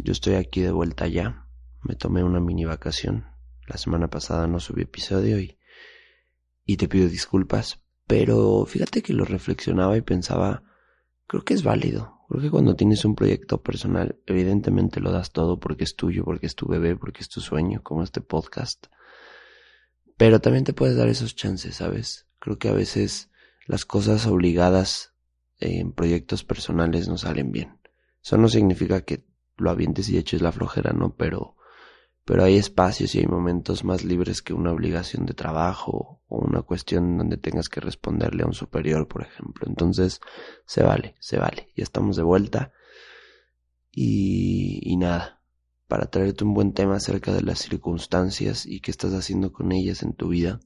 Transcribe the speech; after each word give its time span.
Yo 0.00 0.12
estoy 0.12 0.34
aquí 0.34 0.60
de 0.60 0.70
vuelta 0.70 1.08
ya. 1.08 1.46
Me 1.82 1.96
tomé 1.96 2.22
una 2.22 2.40
mini 2.40 2.64
vacación. 2.64 3.26
La 3.66 3.76
semana 3.76 4.08
pasada 4.08 4.46
no 4.46 4.60
subí 4.60 4.82
episodio 4.82 5.40
y, 5.40 5.58
y 6.64 6.76
te 6.76 6.88
pido 6.88 7.08
disculpas. 7.08 7.80
Pero 8.06 8.64
fíjate 8.64 9.02
que 9.02 9.12
lo 9.12 9.24
reflexionaba 9.24 9.96
y 9.96 10.02
pensaba, 10.02 10.62
creo 11.26 11.44
que 11.44 11.54
es 11.54 11.62
válido. 11.62 12.20
Creo 12.28 12.42
que 12.42 12.50
cuando 12.50 12.76
tienes 12.76 13.04
un 13.04 13.14
proyecto 13.14 13.62
personal, 13.62 14.20
evidentemente 14.26 15.00
lo 15.00 15.10
das 15.10 15.32
todo 15.32 15.58
porque 15.58 15.84
es 15.84 15.96
tuyo, 15.96 16.24
porque 16.24 16.46
es 16.46 16.54
tu 16.54 16.66
bebé, 16.68 16.96
porque 16.96 17.20
es 17.20 17.28
tu 17.28 17.40
sueño, 17.40 17.82
como 17.82 18.02
este 18.02 18.20
podcast. 18.20 18.86
Pero 20.16 20.40
también 20.40 20.64
te 20.64 20.72
puedes 20.72 20.96
dar 20.96 21.08
esos 21.08 21.34
chances, 21.34 21.76
¿sabes? 21.76 22.28
Creo 22.38 22.58
que 22.58 22.68
a 22.68 22.72
veces 22.72 23.30
las 23.66 23.84
cosas 23.84 24.26
obligadas 24.26 25.14
en 25.58 25.92
proyectos 25.92 26.44
personales 26.44 27.08
no 27.08 27.18
salen 27.18 27.50
bien. 27.50 27.80
Eso 28.22 28.36
no 28.36 28.48
significa 28.48 29.02
que 29.02 29.27
lo 29.58 29.70
avientes 29.70 30.08
y 30.08 30.16
eches 30.16 30.42
la 30.42 30.52
flojera, 30.52 30.92
¿no? 30.92 31.14
Pero, 31.14 31.56
pero 32.24 32.44
hay 32.44 32.56
espacios 32.56 33.14
y 33.14 33.18
hay 33.18 33.26
momentos 33.26 33.84
más 33.84 34.04
libres 34.04 34.42
que 34.42 34.54
una 34.54 34.72
obligación 34.72 35.26
de 35.26 35.34
trabajo 35.34 36.22
o 36.28 36.38
una 36.38 36.62
cuestión 36.62 37.18
donde 37.18 37.36
tengas 37.36 37.68
que 37.68 37.80
responderle 37.80 38.44
a 38.44 38.46
un 38.46 38.54
superior, 38.54 39.08
por 39.08 39.22
ejemplo. 39.22 39.66
Entonces, 39.66 40.20
se 40.64 40.82
vale, 40.82 41.16
se 41.20 41.38
vale. 41.38 41.72
Ya 41.76 41.82
estamos 41.82 42.16
de 42.16 42.22
vuelta. 42.22 42.72
Y, 43.90 44.80
y 44.82 44.96
nada, 44.96 45.42
para 45.88 46.10
traerte 46.10 46.44
un 46.44 46.54
buen 46.54 46.72
tema 46.72 46.96
acerca 46.96 47.32
de 47.32 47.42
las 47.42 47.58
circunstancias 47.58 48.66
y 48.66 48.80
qué 48.80 48.90
estás 48.90 49.14
haciendo 49.14 49.52
con 49.52 49.72
ellas 49.72 50.02
en 50.02 50.12
tu 50.12 50.28
vida. 50.28 50.60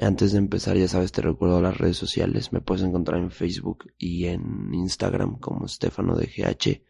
Antes 0.00 0.30
de 0.30 0.38
empezar, 0.38 0.76
ya 0.76 0.86
sabes, 0.86 1.10
te 1.10 1.22
recuerdo 1.22 1.60
las 1.60 1.76
redes 1.76 1.96
sociales. 1.96 2.52
Me 2.52 2.60
puedes 2.60 2.84
encontrar 2.84 3.20
en 3.20 3.32
Facebook 3.32 3.92
y 3.98 4.26
en 4.26 4.72
Instagram 4.72 5.38
como 5.40 5.66
Stefano 5.66 6.16
de 6.16 6.26
GH. 6.26 6.84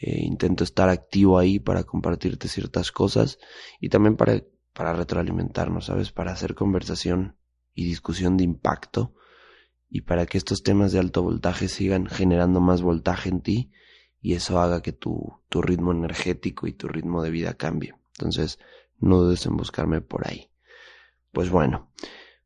Eh, 0.00 0.20
intento 0.22 0.62
estar 0.62 0.88
activo 0.88 1.38
ahí 1.38 1.58
para 1.58 1.84
compartirte 1.84 2.46
ciertas 2.48 2.92
cosas 2.92 3.38
y 3.80 3.88
también 3.88 4.16
para, 4.16 4.44
para 4.72 4.92
retroalimentarnos, 4.92 5.86
¿sabes? 5.86 6.12
Para 6.12 6.32
hacer 6.32 6.54
conversación 6.54 7.36
y 7.74 7.84
discusión 7.84 8.36
de 8.36 8.44
impacto 8.44 9.14
y 9.88 10.02
para 10.02 10.26
que 10.26 10.38
estos 10.38 10.62
temas 10.62 10.92
de 10.92 11.00
alto 11.00 11.22
voltaje 11.22 11.68
sigan 11.68 12.06
generando 12.06 12.60
más 12.60 12.82
voltaje 12.82 13.28
en 13.28 13.40
ti 13.40 13.72
y 14.20 14.34
eso 14.34 14.60
haga 14.60 14.82
que 14.82 14.92
tu, 14.92 15.42
tu 15.48 15.62
ritmo 15.62 15.92
energético 15.92 16.66
y 16.66 16.72
tu 16.72 16.88
ritmo 16.88 17.22
de 17.22 17.30
vida 17.30 17.54
cambie. 17.54 17.94
Entonces, 18.16 18.58
no 18.98 19.18
dudes 19.18 19.46
en 19.46 19.56
buscarme 19.56 20.00
por 20.00 20.28
ahí. 20.28 20.50
Pues 21.32 21.50
bueno, 21.50 21.92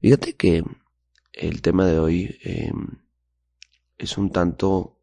fíjate 0.01 0.37
que 0.37 0.65
el 1.33 1.63
tema 1.63 1.87
de 1.87 1.99
hoy 1.99 2.39
eh, 2.45 2.73
es 3.99 4.19
un 4.19 4.31
tanto 4.31 5.02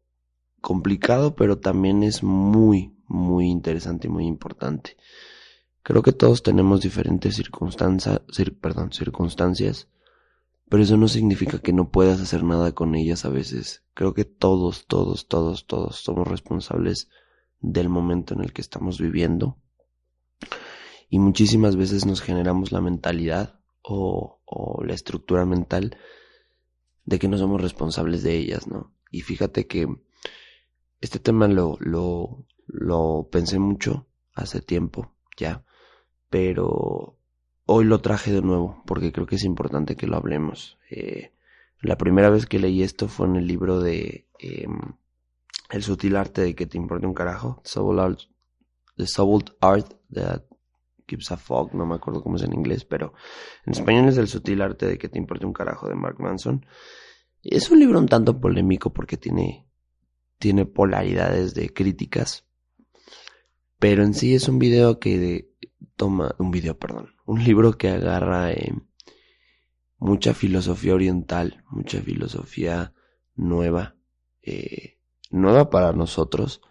complicado, 0.60 1.34
pero 1.34 1.58
también 1.58 2.02
es 2.02 2.22
muy, 2.22 2.94
muy 3.06 3.46
interesante 3.48 4.06
y 4.06 4.10
muy 4.10 4.26
importante. 4.26 4.96
Creo 5.82 6.02
que 6.02 6.12
todos 6.12 6.42
tenemos 6.42 6.82
diferentes 6.82 7.36
circunstancias, 7.36 8.20
perdón, 8.60 8.92
circunstancias, 8.92 9.88
pero 10.68 10.82
eso 10.82 10.96
no 10.96 11.08
significa 11.08 11.58
que 11.58 11.72
no 11.72 11.90
puedas 11.90 12.20
hacer 12.20 12.44
nada 12.44 12.72
con 12.72 12.94
ellas 12.94 13.24
a 13.24 13.30
veces. 13.30 13.82
Creo 13.94 14.14
que 14.14 14.24
todos, 14.24 14.86
todos, 14.86 15.26
todos, 15.26 15.66
todos 15.66 15.96
somos 15.96 16.28
responsables 16.28 17.08
del 17.60 17.88
momento 17.88 18.34
en 18.34 18.42
el 18.42 18.52
que 18.52 18.60
estamos 18.60 19.00
viviendo. 19.00 19.58
Y 21.08 21.18
muchísimas 21.18 21.74
veces 21.76 22.06
nos 22.06 22.20
generamos 22.20 22.70
la 22.70 22.80
mentalidad 22.80 23.60
o, 23.82 24.40
o 24.44 24.84
la 24.84 24.94
estructura 24.94 25.44
mental 25.44 25.96
de 27.04 27.18
que 27.18 27.26
no 27.26 27.36
somos 27.36 27.60
responsables 27.60 28.22
de 28.22 28.36
ellas, 28.36 28.68
¿no? 28.68 28.94
Y 29.10 29.22
fíjate 29.22 29.66
que 29.66 29.88
este 31.00 31.18
tema 31.18 31.48
lo, 31.48 31.76
lo, 31.80 32.46
lo 32.66 33.28
pensé 33.30 33.58
mucho 33.58 34.06
hace 34.34 34.60
tiempo 34.60 35.14
ya, 35.36 35.64
pero 36.28 37.18
hoy 37.66 37.84
lo 37.84 38.00
traje 38.00 38.32
de 38.32 38.42
nuevo 38.42 38.82
porque 38.86 39.12
creo 39.12 39.26
que 39.26 39.36
es 39.36 39.44
importante 39.44 39.96
que 39.96 40.06
lo 40.06 40.16
hablemos. 40.16 40.78
Eh, 40.90 41.32
la 41.80 41.96
primera 41.96 42.30
vez 42.30 42.46
que 42.46 42.58
leí 42.58 42.82
esto 42.82 43.08
fue 43.08 43.26
en 43.26 43.36
el 43.36 43.46
libro 43.46 43.80
de 43.80 44.28
eh, 44.38 44.66
El 45.70 45.82
sutil 45.82 46.16
arte 46.16 46.42
de 46.42 46.54
que 46.54 46.66
te 46.66 46.76
importe 46.76 47.06
un 47.06 47.14
carajo, 47.14 47.62
The 47.64 49.06
Subtle 49.06 49.54
Art 49.60 49.94
That 50.12 50.42
Gives 51.06 51.32
a 51.32 51.36
Fuck, 51.36 51.72
no 51.72 51.86
me 51.86 51.94
acuerdo 51.94 52.22
cómo 52.22 52.36
es 52.36 52.42
en 52.42 52.52
inglés, 52.52 52.84
pero 52.84 53.14
en 53.64 53.72
español 53.72 54.08
es 54.08 54.18
El 54.18 54.28
sutil 54.28 54.60
arte 54.62 54.86
de 54.86 54.98
que 54.98 55.08
te 55.08 55.18
importe 55.18 55.46
un 55.46 55.52
carajo 55.52 55.88
de 55.88 55.94
Mark 55.94 56.20
Manson. 56.20 56.66
Es 57.42 57.70
un 57.70 57.80
libro 57.80 57.98
un 57.98 58.06
tanto 58.06 58.38
polémico 58.38 58.92
porque 58.92 59.16
tiene 59.16 59.69
tiene 60.40 60.64
polaridades 60.64 61.54
de 61.54 61.72
críticas, 61.72 62.46
pero 63.78 64.02
en 64.02 64.14
sí 64.14 64.34
es 64.34 64.48
un 64.48 64.58
video 64.58 64.98
que 64.98 65.50
toma, 65.96 66.34
un 66.38 66.50
video, 66.50 66.76
perdón, 66.78 67.14
un 67.26 67.44
libro 67.44 67.76
que 67.76 67.90
agarra 67.90 68.50
eh, 68.50 68.72
mucha 69.98 70.32
filosofía 70.32 70.94
oriental, 70.94 71.62
mucha 71.68 72.00
filosofía 72.00 72.94
nueva, 73.36 73.96
eh, 74.42 74.98
nueva 75.30 75.68
para 75.68 75.92
nosotros, 75.92 76.62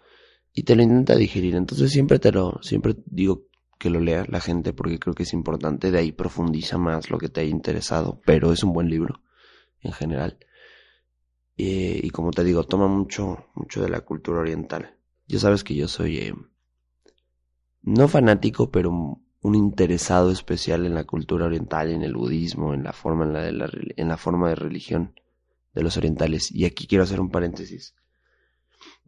y 0.52 0.64
te 0.64 0.74
lo 0.74 0.82
intenta 0.82 1.14
digerir. 1.14 1.54
Entonces 1.54 1.92
siempre 1.92 2.18
te 2.18 2.32
lo, 2.32 2.58
siempre 2.62 2.96
digo 3.06 3.46
que 3.78 3.88
lo 3.88 4.00
lea 4.00 4.26
la 4.28 4.40
gente 4.40 4.72
porque 4.72 4.98
creo 4.98 5.14
que 5.14 5.22
es 5.22 5.32
importante, 5.32 5.92
de 5.92 5.98
ahí 5.98 6.10
profundiza 6.10 6.76
más 6.76 7.08
lo 7.08 7.18
que 7.18 7.28
te 7.28 7.40
haya 7.40 7.50
interesado, 7.50 8.20
pero 8.26 8.52
es 8.52 8.64
un 8.64 8.72
buen 8.72 8.90
libro 8.90 9.22
en 9.80 9.92
general. 9.92 10.38
Eh, 11.62 12.00
y 12.04 12.08
como 12.08 12.30
te 12.30 12.42
digo, 12.42 12.64
toma 12.64 12.86
mucho, 12.86 13.44
mucho 13.54 13.82
de 13.82 13.90
la 13.90 14.00
cultura 14.00 14.40
oriental. 14.40 14.96
Ya 15.26 15.38
sabes 15.38 15.62
que 15.62 15.74
yo 15.74 15.88
soy 15.88 16.16
eh, 16.16 16.34
no 17.82 18.08
fanático, 18.08 18.70
pero 18.70 19.20
un 19.42 19.54
interesado 19.54 20.30
especial 20.30 20.86
en 20.86 20.94
la 20.94 21.04
cultura 21.04 21.44
oriental, 21.44 21.90
en 21.90 22.02
el 22.02 22.14
budismo, 22.14 22.72
en 22.72 22.82
la 22.82 22.94
forma, 22.94 23.26
en 23.26 23.34
la, 23.34 23.42
de 23.42 23.52
la, 23.52 23.70
en 23.96 24.08
la 24.08 24.16
forma 24.16 24.48
de 24.48 24.54
religión 24.54 25.12
de 25.74 25.82
los 25.82 25.98
orientales. 25.98 26.50
Y 26.50 26.64
aquí 26.64 26.86
quiero 26.86 27.04
hacer 27.04 27.20
un 27.20 27.30
paréntesis. 27.30 27.94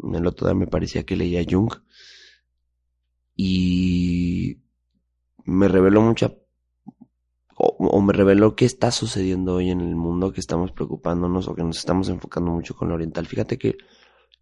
En 0.02 0.14
el 0.14 0.26
otro 0.26 0.46
día 0.46 0.54
me 0.54 0.66
parecía 0.66 1.04
que 1.04 1.16
leía 1.16 1.46
Jung 1.48 1.72
y 3.34 4.58
me 5.46 5.68
reveló 5.68 6.02
mucha 6.02 6.34
o, 7.64 8.00
me 8.00 8.12
reveló 8.12 8.56
qué 8.56 8.64
está 8.64 8.90
sucediendo 8.90 9.54
hoy 9.54 9.70
en 9.70 9.80
el 9.80 9.94
mundo, 9.94 10.32
que 10.32 10.40
estamos 10.40 10.72
preocupándonos 10.72 11.46
o 11.46 11.54
que 11.54 11.62
nos 11.62 11.78
estamos 11.78 12.08
enfocando 12.08 12.50
mucho 12.50 12.74
con 12.74 12.88
lo 12.88 12.94
oriental. 12.94 13.26
Fíjate 13.26 13.56
que 13.56 13.76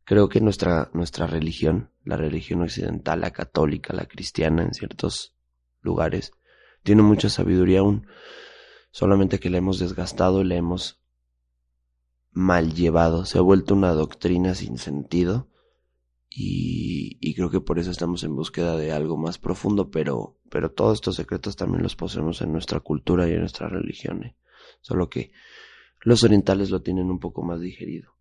creo 0.05 0.31
que 0.31 0.41
nuestra, 0.41 0.91
nuestra 0.95 1.27
religión, 1.27 1.91
la 2.03 2.17
religión 2.17 2.63
occidental, 2.63 3.21
la 3.21 3.31
católica, 3.31 3.93
la 3.93 4.07
cristiana 4.07 4.63
en 4.63 4.73
ciertos 4.73 5.35
lugares, 5.83 6.33
tiene 6.83 7.03
mucha 7.03 7.29
sabiduría 7.29 7.81
aún, 7.81 8.07
solamente 8.91 9.39
que 9.39 9.51
la 9.51 9.59
hemos 9.59 9.79
desgastado 9.79 10.41
y 10.41 10.45
la 10.45 10.55
hemos 10.55 10.99
mal 12.33 12.73
llevado, 12.73 13.27
se 13.27 13.37
ha 13.37 13.43
vuelto 13.43 13.75
una 13.75 13.93
doctrina 13.93 14.55
sin 14.55 14.79
sentido 14.79 15.50
y, 16.33 17.35
creo 17.35 17.51
que 17.51 17.61
por 17.61 17.81
eso 17.81 17.91
estamos 17.91 18.23
en 18.23 18.37
búsqueda 18.37 18.77
de 18.77 18.93
algo 18.93 19.17
más 19.17 19.39
profundo, 19.39 19.91
pero, 19.91 20.39
pero 20.49 20.71
todos 20.71 20.99
estos 20.99 21.17
secretos 21.17 21.57
también 21.57 21.83
los 21.83 21.97
poseemos 21.97 22.41
en 22.41 22.53
nuestra 22.53 22.79
cultura 22.79 23.29
y 23.29 23.33
en 23.33 23.41
nuestra 23.41 23.69
religión, 23.69 24.23
¿eh? 24.23 24.37
solo 24.81 25.11
que 25.11 25.33
los 26.03 26.23
orientales 26.23 26.71
lo 26.71 26.83
tienen 26.83 27.11
un 27.11 27.19
poco 27.19 27.43
más 27.43 27.61
digerido. 27.61 28.15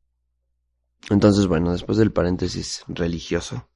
Entonces, 1.12 1.46
bueno, 1.46 1.72
después 1.72 2.00
del 2.00 2.12
paréntesis 2.12 2.84
religioso, 2.88 3.70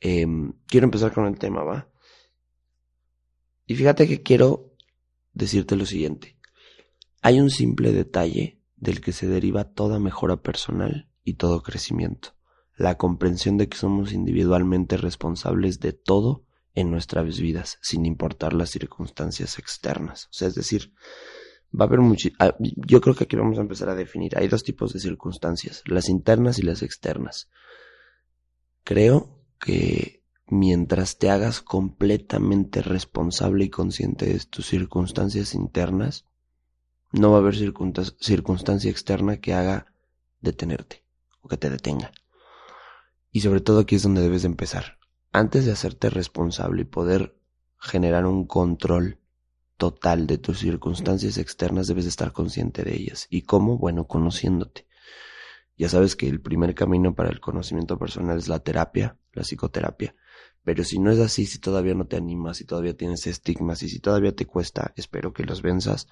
em, 0.00 0.52
quiero 0.66 0.84
empezar 0.84 1.12
con 1.12 1.26
el 1.26 1.38
tema, 1.38 1.64
¿va? 1.64 1.90
Y 3.66 3.76
fíjate 3.76 4.06
que 4.06 4.22
quiero 4.22 4.74
decirte 5.32 5.74
lo 5.74 5.86
siguiente. 5.86 6.38
Hay 7.22 7.40
un 7.40 7.50
simple 7.50 7.92
detalle 7.92 8.60
del 8.76 9.00
que 9.00 9.12
se 9.12 9.26
deriva 9.26 9.64
toda 9.64 9.98
mejora 9.98 10.42
personal 10.42 11.08
y 11.24 11.34
todo 11.34 11.62
crecimiento 11.62 12.39
la 12.80 12.96
comprensión 12.96 13.58
de 13.58 13.68
que 13.68 13.76
somos 13.76 14.14
individualmente 14.14 14.96
responsables 14.96 15.80
de 15.80 15.92
todo 15.92 16.46
en 16.74 16.90
nuestras 16.90 17.38
vidas, 17.38 17.78
sin 17.82 18.06
importar 18.06 18.54
las 18.54 18.70
circunstancias 18.70 19.58
externas. 19.58 20.28
O 20.30 20.32
sea, 20.32 20.48
es 20.48 20.54
decir, 20.54 20.94
va 21.78 21.84
a 21.84 21.88
haber 21.88 22.00
mucho... 22.00 22.30
Ah, 22.38 22.56
yo 22.58 23.02
creo 23.02 23.14
que 23.14 23.24
aquí 23.24 23.36
vamos 23.36 23.58
a 23.58 23.60
empezar 23.60 23.90
a 23.90 23.94
definir. 23.94 24.38
Hay 24.38 24.48
dos 24.48 24.64
tipos 24.64 24.94
de 24.94 25.00
circunstancias, 25.00 25.82
las 25.84 26.08
internas 26.08 26.58
y 26.58 26.62
las 26.62 26.80
externas. 26.80 27.50
Creo 28.82 29.44
que 29.58 30.24
mientras 30.46 31.18
te 31.18 31.28
hagas 31.28 31.60
completamente 31.60 32.80
responsable 32.80 33.64
y 33.66 33.68
consciente 33.68 34.24
de 34.24 34.40
tus 34.40 34.64
circunstancias 34.64 35.54
internas, 35.54 36.24
no 37.12 37.30
va 37.30 37.36
a 37.36 37.40
haber 37.40 37.56
circunstancia 37.56 38.90
externa 38.90 39.36
que 39.36 39.52
haga 39.52 39.92
detenerte 40.40 41.04
o 41.42 41.48
que 41.48 41.58
te 41.58 41.68
detenga. 41.68 42.10
Y 43.32 43.40
sobre 43.40 43.60
todo 43.60 43.80
aquí 43.80 43.96
es 43.96 44.02
donde 44.02 44.22
debes 44.22 44.42
de 44.42 44.48
empezar. 44.48 44.98
Antes 45.32 45.64
de 45.64 45.72
hacerte 45.72 46.10
responsable 46.10 46.82
y 46.82 46.84
poder 46.84 47.36
generar 47.78 48.26
un 48.26 48.46
control 48.46 49.18
total 49.76 50.26
de 50.26 50.38
tus 50.38 50.58
circunstancias 50.58 51.38
externas, 51.38 51.86
debes 51.86 52.04
de 52.04 52.10
estar 52.10 52.32
consciente 52.32 52.82
de 52.82 52.94
ellas. 52.94 53.26
¿Y 53.30 53.42
cómo? 53.42 53.78
Bueno, 53.78 54.06
conociéndote. 54.06 54.86
Ya 55.76 55.88
sabes 55.88 56.16
que 56.16 56.28
el 56.28 56.40
primer 56.42 56.74
camino 56.74 57.14
para 57.14 57.30
el 57.30 57.40
conocimiento 57.40 57.98
personal 57.98 58.36
es 58.36 58.48
la 58.48 58.58
terapia, 58.58 59.16
la 59.32 59.44
psicoterapia. 59.44 60.14
Pero 60.62 60.84
si 60.84 60.98
no 60.98 61.10
es 61.10 61.18
así, 61.20 61.46
si 61.46 61.58
todavía 61.58 61.94
no 61.94 62.06
te 62.06 62.16
animas, 62.16 62.58
si 62.58 62.64
todavía 62.64 62.94
tienes 62.94 63.26
estigmas 63.26 63.82
y 63.82 63.88
si 63.88 63.98
todavía 63.98 64.36
te 64.36 64.44
cuesta, 64.44 64.92
espero 64.96 65.32
que 65.32 65.44
los 65.44 65.62
venzas. 65.62 66.08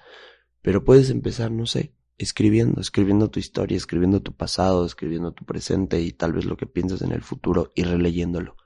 Pero 0.63 0.83
puedes 0.83 1.11
empezar, 1.11 1.51
no 1.51 1.67
sé, 1.67 1.93
escribiendo, 2.19 2.81
escribiendo 2.81 3.29
tu 3.29 3.39
historia, 3.39 3.77
escribiendo 3.77 4.21
tu 4.21 4.33
pasado, 4.33 4.85
escribiendo 4.85 5.31
tu 5.31 5.45
presente 5.45 6.01
y 6.01 6.11
tal 6.11 6.33
vez 6.33 6.45
lo 6.45 6.57
que 6.57 6.67
piensas 6.67 7.01
en 7.01 7.13
el 7.13 7.23
futuro 7.23 7.71
y 7.75 7.83
releyéndolo, 7.83 8.57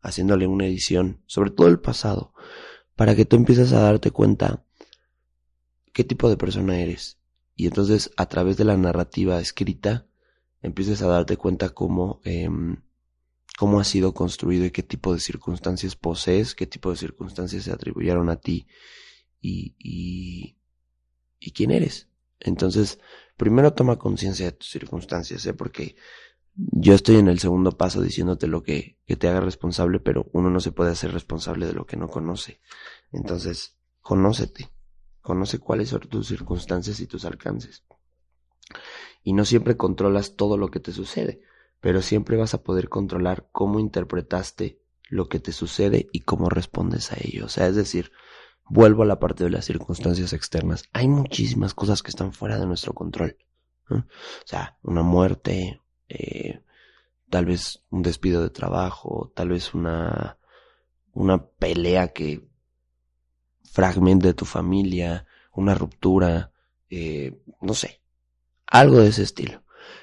haciéndole 0.00 0.46
una 0.46 0.66
edición, 0.66 1.22
sobre 1.26 1.50
todo 1.50 1.68
el 1.68 1.78
pasado, 1.78 2.32
para 2.96 3.14
que 3.14 3.26
tú 3.26 3.36
empieces 3.36 3.72
a 3.72 3.80
darte 3.80 4.10
cuenta 4.10 4.64
qué 5.92 6.02
tipo 6.02 6.28
de 6.28 6.38
persona 6.38 6.80
eres. 6.80 7.18
Y 7.54 7.66
entonces 7.66 8.10
a 8.16 8.26
través 8.26 8.56
de 8.56 8.64
la 8.64 8.76
narrativa 8.76 9.38
escrita 9.38 10.06
empieces 10.62 11.02
a 11.02 11.06
darte 11.06 11.36
cuenta 11.36 11.68
cómo 11.68 12.20
eh, 12.24 12.48
cómo 13.58 13.78
ha 13.78 13.84
sido 13.84 14.14
construido 14.14 14.64
y 14.64 14.70
qué 14.70 14.82
tipo 14.82 15.12
de 15.12 15.20
circunstancias 15.20 15.94
posees, 15.94 16.54
qué 16.54 16.66
tipo 16.66 16.90
de 16.90 16.96
circunstancias 16.96 17.64
se 17.64 17.70
atribuyeron 17.70 18.30
a 18.30 18.36
ti 18.36 18.66
y, 19.40 19.74
y, 19.78 20.56
y 21.38 21.50
quién 21.52 21.70
eres. 21.70 22.08
Entonces, 22.44 23.00
primero 23.36 23.72
toma 23.72 23.98
conciencia 23.98 24.46
de 24.46 24.52
tus 24.52 24.70
circunstancias, 24.70 25.44
¿eh? 25.46 25.54
porque 25.54 25.96
yo 26.54 26.94
estoy 26.94 27.16
en 27.16 27.26
el 27.26 27.40
segundo 27.40 27.76
paso 27.76 28.00
diciéndote 28.00 28.46
lo 28.46 28.62
que, 28.62 29.00
que 29.06 29.16
te 29.16 29.28
haga 29.28 29.40
responsable, 29.40 29.98
pero 29.98 30.30
uno 30.32 30.50
no 30.50 30.60
se 30.60 30.70
puede 30.70 30.92
hacer 30.92 31.12
responsable 31.12 31.66
de 31.66 31.72
lo 31.72 31.84
que 31.84 31.96
no 31.96 32.08
conoce. 32.08 32.60
Entonces, 33.10 33.76
conócete, 34.00 34.70
conoce 35.20 35.58
cuáles 35.58 35.88
son 35.88 36.00
tus 36.00 36.28
circunstancias 36.28 37.00
y 37.00 37.08
tus 37.08 37.24
alcances. 37.24 37.82
Y 39.24 39.32
no 39.32 39.44
siempre 39.44 39.76
controlas 39.76 40.36
todo 40.36 40.56
lo 40.56 40.70
que 40.70 40.78
te 40.78 40.92
sucede 40.92 41.42
pero 41.84 42.00
siempre 42.00 42.38
vas 42.38 42.54
a 42.54 42.62
poder 42.62 42.88
controlar 42.88 43.50
cómo 43.52 43.78
interpretaste 43.78 44.80
lo 45.10 45.28
que 45.28 45.38
te 45.38 45.52
sucede 45.52 46.08
y 46.12 46.20
cómo 46.20 46.48
respondes 46.48 47.12
a 47.12 47.16
ello. 47.20 47.44
O 47.44 47.48
sea, 47.50 47.66
es 47.66 47.76
decir, 47.76 48.10
vuelvo 48.66 49.02
a 49.02 49.06
la 49.06 49.18
parte 49.18 49.44
de 49.44 49.50
las 49.50 49.64
circunstancias 49.64 50.32
externas. 50.32 50.84
Hay 50.92 51.08
muchísimas 51.08 51.74
cosas 51.74 52.02
que 52.02 52.10
están 52.10 52.32
fuera 52.32 52.58
de 52.58 52.66
nuestro 52.66 52.94
control. 52.94 53.36
O 53.90 54.02
sea, 54.46 54.78
una 54.82 55.02
muerte, 55.02 55.82
eh, 56.08 56.62
tal 57.28 57.46
vez 57.46 57.84
un 57.90 58.02
despido 58.02 58.42
de 58.42 58.50
trabajo, 58.50 59.32
tal 59.34 59.50
vez 59.50 59.74
una, 59.74 60.38
una 61.12 61.46
pelea 61.46 62.08
que 62.08 62.48
fragmente 63.62 64.34
tu 64.34 64.44
familia, 64.44 65.26
una 65.52 65.74
ruptura, 65.74 66.52
eh, 66.90 67.40
no 67.60 67.74
sé, 67.74 68.00
algo 68.66 69.00
de 69.00 69.08
ese 69.08 69.22
estilo. 69.22 69.62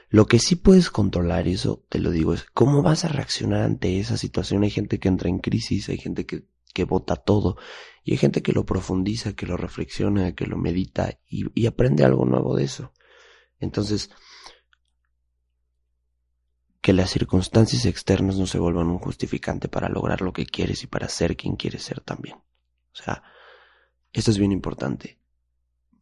Lo 0.09 0.25
que 0.25 0.39
sí 0.39 0.57
puedes 0.57 0.89
controlar, 0.89 1.47
y 1.47 1.53
eso 1.53 1.85
te 1.87 1.99
lo 1.99 2.11
digo, 2.11 2.33
es 2.33 2.45
cómo 2.53 2.81
vas 2.81 3.05
a 3.05 3.07
reaccionar 3.07 3.61
ante 3.61 3.99
esa 3.99 4.17
situación. 4.17 4.63
Hay 4.63 4.69
gente 4.69 4.99
que 4.99 5.07
entra 5.07 5.29
en 5.29 5.39
crisis, 5.39 5.87
hay 5.87 5.97
gente 5.97 6.25
que, 6.25 6.43
que 6.73 6.85
vota 6.85 7.15
todo, 7.15 7.57
y 8.03 8.11
hay 8.11 8.17
gente 8.17 8.41
que 8.41 8.53
lo 8.53 8.65
profundiza, 8.65 9.33
que 9.33 9.45
lo 9.45 9.57
reflexiona, 9.57 10.33
que 10.33 10.45
lo 10.45 10.57
medita 10.57 11.19
y, 11.27 11.45
y 11.59 11.67
aprende 11.67 12.03
algo 12.03 12.25
nuevo 12.25 12.55
de 12.55 12.63
eso. 12.63 12.93
Entonces, 13.59 14.09
que 16.81 16.93
las 16.93 17.11
circunstancias 17.11 17.85
externas 17.85 18.37
no 18.37 18.47
se 18.47 18.57
vuelvan 18.57 18.87
un 18.87 18.97
justificante 18.97 19.67
para 19.67 19.89
lograr 19.89 20.21
lo 20.21 20.33
que 20.33 20.45
quieres 20.45 20.83
y 20.83 20.87
para 20.87 21.07
ser 21.09 21.37
quien 21.37 21.55
quieres 21.55 21.83
ser 21.83 22.01
también. 22.01 22.37
O 22.37 22.95
sea, 22.95 23.23
esto 24.13 24.31
es 24.31 24.39
bien 24.39 24.51
importante, 24.51 25.19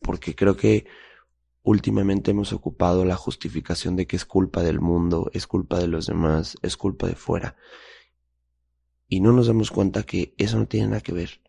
porque 0.01 0.35
creo 0.35 0.55
que 0.55 0.87
Últimamente 1.61 2.31
hemos 2.31 2.53
ocupado 2.53 3.03
la 3.03 3.15
justificación 3.15 3.95
de 3.95 4.07
que 4.07 4.15
es 4.15 4.25
culpa 4.25 4.63
del 4.63 4.79
mundo, 4.79 5.29
es 5.33 5.45
culpa 5.45 5.77
de 5.77 5.87
los 5.87 6.07
demás, 6.07 6.57
es 6.61 6.77
culpa 6.77 7.05
de 7.05 7.15
fuera. 7.15 7.57
Y 9.09 9.19
no 9.19 9.33
nos 9.33 9.47
damos 9.47 9.71
cuenta 9.71 10.03
que 10.03 10.35
eso 10.37 10.57
no 10.57 10.67
tiene 10.67 10.87
nada 10.87 11.01
que 11.01 11.13
ver. 11.13 11.41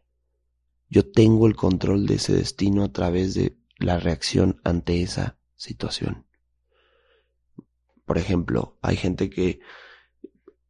Yo 0.89 1.09
tengo 1.09 1.47
el 1.47 1.55
control 1.55 2.07
de 2.07 2.15
ese 2.15 2.33
destino 2.33 2.83
a 2.83 2.91
través 2.91 3.35
de 3.35 3.59
la 3.77 4.01
reacción 4.01 4.61
ante 4.65 5.03
esa 5.03 5.39
situación. 5.57 6.27
Por 8.07 8.19
ejemplo, 8.19 8.79
hay 8.81 8.97
gente 8.97 9.31
que 9.31 9.61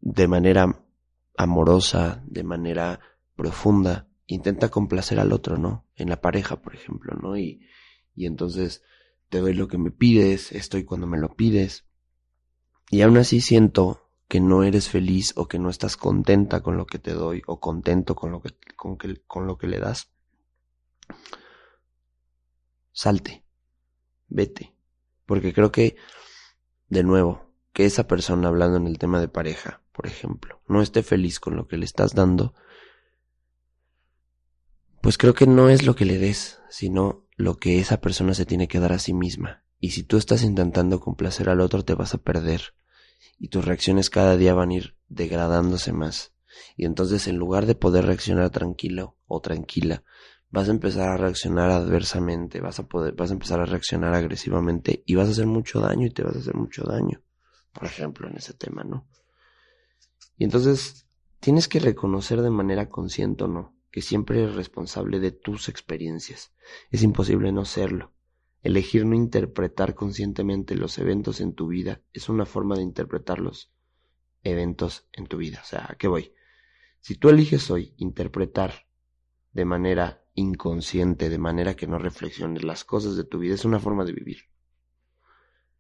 de 0.01 0.29
manera 0.29 0.85
amorosa, 1.37 2.23
de 2.27 2.43
manera 2.43 3.01
profunda, 3.35 4.09
intenta 4.27 4.69
complacer 4.69 5.21
al 5.21 5.33
otro, 5.33 5.57
¿no? 5.57 5.87
En 5.95 6.11
la 6.11 6.21
pareja, 6.21 6.61
por 6.61 6.75
ejemplo, 6.75 7.15
¿no? 7.15 7.39
Y, 7.39 7.67
y 8.15 8.27
entonces 8.27 8.83
te 9.29 9.39
doy 9.39 9.55
lo 9.55 9.69
que 9.69 9.79
me 9.79 9.93
pides, 9.93 10.53
estoy 10.53 10.85
cuando 10.85 11.07
me 11.07 11.19
lo 11.19 11.35
pides. 11.35 11.87
Y 12.91 13.03
aún 13.03 13.17
así 13.17 13.41
siento 13.41 14.10
que 14.31 14.39
no 14.39 14.63
eres 14.63 14.89
feliz 14.89 15.33
o 15.35 15.49
que 15.49 15.59
no 15.59 15.71
estás 15.71 15.97
contenta 15.97 16.61
con 16.61 16.77
lo 16.77 16.87
que 16.87 17.01
te 17.01 17.15
doy 17.15 17.43
o 17.49 17.59
contento 17.59 18.15
con 18.15 18.31
lo 18.31 18.41
que, 18.41 18.55
con, 19.27 19.49
lo 19.49 19.59
que 19.59 19.67
le 19.67 19.81
das. 19.81 20.09
Salte, 22.93 23.43
vete. 24.29 24.73
Porque 25.27 25.53
creo 25.53 25.73
que, 25.73 25.97
de 26.89 27.03
nuevo, 27.03 27.51
que 27.73 27.87
esa 27.87 28.07
persona 28.07 28.47
hablando 28.47 28.77
en 28.77 28.87
el 28.87 28.99
tema 28.99 29.21
de 29.21 29.27
pareja, 29.27 29.83
por 29.91 30.07
ejemplo, 30.07 30.63
no 30.69 30.81
esté 30.81 31.03
feliz 31.03 31.41
con 31.41 31.57
lo 31.57 31.67
que 31.67 31.77
le 31.77 31.85
estás 31.85 32.15
dando, 32.15 32.55
pues 35.03 35.19
creo 35.19 35.35
que 35.35 35.49
no 35.49 35.71
es 35.71 35.85
lo 35.85 35.97
que 35.97 36.05
le 36.05 36.19
des, 36.19 36.61
sino 36.69 37.27
lo 37.35 37.57
que 37.57 37.81
esa 37.81 38.01
persona 38.01 38.35
se 38.35 38.47
tiene 38.47 38.69
que 38.69 38.79
dar 38.79 38.93
a 38.93 39.01
sí 39.01 39.13
misma. 39.13 39.65
Y 39.81 39.91
si 39.91 40.05
tú 40.05 40.19
estás 40.19 40.45
intentando 40.45 41.01
complacer 41.01 41.49
al 41.49 41.61
otro, 41.61 41.85
te 41.85 41.95
vas 41.95 42.15
a 42.15 42.19
perder. 42.19 42.75
Y 43.39 43.49
tus 43.49 43.65
reacciones 43.65 44.11
cada 44.11 44.37
día 44.37 44.55
van 44.55 44.71
a 44.71 44.75
ir 44.75 44.97
degradándose 45.09 45.93
más. 45.93 46.33
Y 46.77 46.85
entonces 46.85 47.27
en 47.29 47.37
lugar 47.37 47.67
de 47.67 47.75
poder 47.75 48.07
reaccionar 48.07 48.51
tranquilo 48.51 49.17
o 49.27 49.41
tranquila, 49.41 50.05
vas 50.51 50.69
a 50.69 50.73
empezar 50.73 51.09
a 51.09 51.17
reaccionar 51.17 51.71
adversamente, 51.71 52.61
vas 52.61 52.79
a 52.81 52.89
poder, 52.89 53.15
vas 53.15 53.31
a 53.31 53.35
empezar 53.35 53.61
a 53.61 53.67
reaccionar 53.67 54.15
agresivamente 54.15 55.03
y 55.07 55.15
vas 55.15 55.29
a 55.29 55.33
hacer 55.33 55.47
mucho 55.47 55.81
daño 55.81 56.07
y 56.07 56.11
te 56.11 56.23
vas 56.23 56.37
a 56.37 56.41
hacer 56.41 56.55
mucho 56.55 56.85
daño. 56.85 57.23
Por 57.73 57.85
ejemplo, 57.87 58.29
en 58.29 58.37
ese 58.37 58.55
tema, 58.55 58.83
¿no? 58.83 59.07
Y 60.37 60.45
entonces 60.45 61.07
tienes 61.39 61.69
que 61.69 61.79
reconocer 61.79 62.43
de 62.43 62.51
manera 62.51 62.89
consciente 62.89 63.45
o 63.45 63.49
no 63.49 63.81
que 63.91 64.03
siempre 64.03 64.43
eres 64.43 64.55
responsable 64.55 65.19
de 65.19 65.33
tus 65.33 65.69
experiencias. 65.69 66.53
Es 66.91 67.03
imposible 67.03 67.53
no 67.53 67.65
serlo. 67.65 68.13
Elegir 68.63 69.07
no 69.07 69.15
interpretar 69.15 69.95
conscientemente 69.95 70.75
los 70.75 70.99
eventos 70.99 71.41
en 71.41 71.55
tu 71.55 71.69
vida 71.69 72.03
es 72.13 72.29
una 72.29 72.45
forma 72.45 72.77
de 72.77 72.83
interpretar 72.83 73.39
los 73.39 73.73
eventos 74.43 75.09
en 75.13 75.27
tu 75.27 75.39
vida. 75.39 75.61
O 75.63 75.67
sea, 75.67 75.87
¿a 75.89 75.95
qué 75.97 76.09
voy? 76.09 76.35
Si 77.01 77.15
tú 77.15 77.31
eliges 77.31 77.71
hoy 77.71 77.95
interpretar 77.97 78.87
de 79.53 79.65
manera 79.65 80.25
inconsciente, 80.35 81.29
de 81.29 81.39
manera 81.39 81.75
que 81.75 81.87
no 81.87 81.99
reflexiones 81.99 82.63
las 82.63 82.85
cosas 82.85 83.17
de 83.17 83.25
tu 83.25 83.39
vida, 83.39 83.55
es 83.55 83.65
una 83.65 83.81
forma 83.81 84.05
de 84.05 84.13
vivir. 84.13 84.39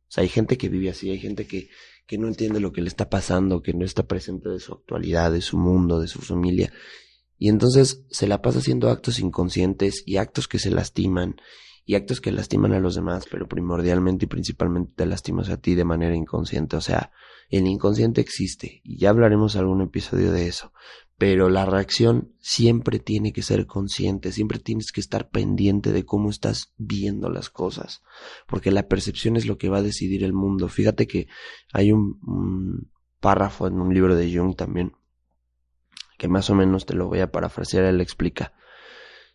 O 0.09 0.13
sea, 0.13 0.23
hay 0.23 0.29
gente 0.29 0.59
que 0.59 0.69
vive 0.69 0.91
así, 0.91 1.11
hay 1.11 1.21
gente 1.21 1.47
que, 1.47 1.69
que 2.07 2.19
no 2.19 2.27
entiende 2.27 2.59
lo 2.59 2.73
que 2.73 2.81
le 2.81 2.89
está 2.89 3.09
pasando, 3.09 3.63
que 3.63 3.75
no 3.75 3.85
está 3.85 4.09
presente 4.09 4.49
de 4.49 4.59
su 4.59 4.73
actualidad, 4.73 5.31
de 5.31 5.41
su 5.41 5.57
mundo, 5.57 6.01
de 6.01 6.09
su 6.09 6.21
familia, 6.21 6.73
y 7.39 7.49
entonces 7.49 8.05
se 8.11 8.27
la 8.27 8.43
pasa 8.43 8.59
haciendo 8.59 8.91
actos 8.91 9.19
inconscientes 9.19 10.03
y 10.05 10.19
actos 10.19 10.47
que 10.47 10.59
se 10.59 10.71
lastiman 10.71 11.37
y 11.91 11.97
actos 11.97 12.21
que 12.21 12.31
lastiman 12.31 12.73
a 12.73 12.79
los 12.79 12.95
demás, 12.95 13.27
pero 13.29 13.49
primordialmente 13.49 14.27
y 14.27 14.29
principalmente 14.29 14.93
te 14.95 15.07
lastimas 15.07 15.51
a 15.51 15.57
ti 15.57 15.75
de 15.75 15.85
manera 15.85 16.15
inconsciente. 16.15 16.77
O 16.77 16.81
sea, 16.81 17.11
el 17.49 17.67
inconsciente 17.67 18.21
existe 18.21 18.81
y 18.85 18.97
ya 18.97 19.11
hablaremos 19.11 19.57
algún 19.57 19.83
episodio 19.83 20.31
de 20.31 20.47
eso. 20.47 20.73
Pero 21.19 21.49
la 21.49 21.67
reacción 21.67 22.33
siempre 22.39 23.01
tiene 23.01 23.33
que 23.33 23.43
ser 23.43 23.67
consciente, 23.67 24.31
siempre 24.31 24.61
tienes 24.61 24.93
que 24.93 25.01
estar 25.01 25.31
pendiente 25.31 25.91
de 25.91 26.05
cómo 26.05 26.31
estás 26.31 26.73
viendo 26.77 27.29
las 27.29 27.51
cosas, 27.51 28.03
porque 28.47 28.71
la 28.71 28.87
percepción 28.87 29.35
es 29.35 29.47
lo 29.47 29.59
que 29.59 29.69
va 29.69 29.79
a 29.79 29.83
decidir 29.83 30.23
el 30.23 30.33
mundo. 30.33 30.69
Fíjate 30.69 31.09
que 31.09 31.27
hay 31.73 31.91
un, 31.91 32.21
un 32.25 32.93
párrafo 33.19 33.67
en 33.67 33.81
un 33.81 33.93
libro 33.93 34.15
de 34.15 34.33
Jung 34.33 34.55
también 34.55 34.93
que 36.17 36.29
más 36.29 36.51
o 36.51 36.55
menos 36.55 36.87
te 36.87 36.95
lo 36.95 37.09
voy 37.09 37.19
a 37.19 37.33
parafrasear, 37.33 37.85
él 37.87 38.01
explica. 38.01 38.53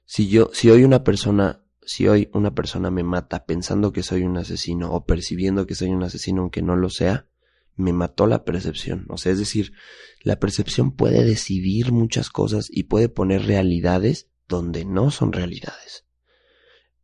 Si 0.06 0.30
yo, 0.30 0.52
si 0.54 0.70
hoy 0.70 0.86
una 0.86 1.04
persona, 1.04 1.65
si 1.86 2.08
hoy 2.08 2.30
una 2.34 2.54
persona 2.54 2.92
me 2.92 3.04
mata 3.04 3.46
pensando 3.46 3.92
que 3.92 4.04
soy 4.04 4.24
un 4.24 4.38
asesino 4.38 4.92
o 4.92 5.06
percibiendo 5.06 5.66
que 5.68 5.76
soy 5.76 5.90
un 5.90 6.04
asesino 6.04 6.42
aunque 6.42 6.62
no 6.62 6.76
lo 6.76 6.90
sea, 6.90 7.28
me 7.76 7.94
mató 7.94 8.28
la 8.28 8.44
percepción. 8.44 9.06
O 9.10 9.18
sea, 9.18 9.32
es 9.32 9.40
decir, 9.40 9.74
la 10.22 10.40
percepción 10.40 10.92
puede 10.92 11.24
decidir 11.24 11.92
muchas 11.92 12.30
cosas 12.30 12.68
y 12.72 12.84
puede 12.84 13.10
poner 13.10 13.46
realidades 13.46 14.30
donde 14.48 14.86
no 14.86 15.12
son 15.12 15.34
realidades. 15.34 16.06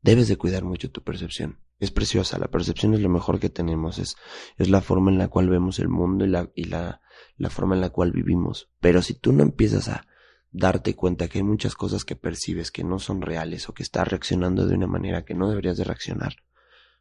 Debes 0.02 0.28
de 0.28 0.38
cuidar 0.38 0.64
mucho 0.64 0.90
tu 0.90 1.04
percepción. 1.04 1.60
Es 1.80 1.92
preciosa, 1.92 2.38
la 2.38 2.50
percepción 2.50 2.94
es 2.94 3.02
lo 3.02 3.10
mejor 3.10 3.40
que 3.40 3.50
tenemos, 3.50 3.98
es, 3.98 4.16
es 4.58 4.70
la 4.70 4.82
forma 4.82 5.12
en 5.12 5.18
la 5.18 5.30
cual 5.30 5.50
vemos 5.50 5.80
el 5.80 5.90
mundo 5.90 6.26
y, 6.26 6.30
la, 6.30 6.52
y 6.56 6.66
la, 6.66 7.02
la 7.38 7.50
forma 7.50 7.76
en 7.76 7.82
la 7.82 7.90
cual 7.90 8.12
vivimos. 8.12 8.70
Pero 8.80 9.02
si 9.02 9.16
tú 9.16 9.34
no 9.34 9.42
empiezas 9.42 9.90
a 9.90 10.06
darte 10.52 10.96
cuenta 10.96 11.28
que 11.28 11.40
hay 11.40 11.44
muchas 11.44 11.76
cosas 11.76 12.04
que 12.04 12.16
percibes 12.16 12.72
que 12.72 12.84
no 12.84 13.00
son 13.00 13.22
reales 13.22 13.70
o 13.70 13.74
que 13.74 13.84
estás 13.84 14.08
reaccionando 14.08 14.68
de 14.68 14.76
una 14.76 14.88
manera 14.88 15.24
que 15.24 15.34
no 15.34 15.50
deberías 15.50 15.78
de 15.78 15.86
reaccionar, 15.86 16.36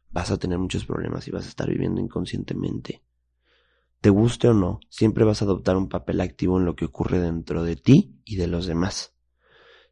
vas 0.09 0.31
a 0.31 0.37
tener 0.37 0.57
muchos 0.57 0.85
problemas 0.85 1.27
y 1.27 1.31
vas 1.31 1.45
a 1.45 1.49
estar 1.49 1.69
viviendo 1.69 2.01
inconscientemente. 2.01 3.03
Te 3.99 4.09
guste 4.09 4.47
o 4.47 4.53
no, 4.53 4.79
siempre 4.89 5.25
vas 5.25 5.41
a 5.41 5.45
adoptar 5.45 5.77
un 5.77 5.89
papel 5.89 6.21
activo 6.21 6.57
en 6.57 6.65
lo 6.65 6.75
que 6.75 6.85
ocurre 6.85 7.19
dentro 7.19 7.63
de 7.63 7.75
ti 7.75 8.19
y 8.25 8.37
de 8.37 8.47
los 8.47 8.65
demás. 8.65 9.13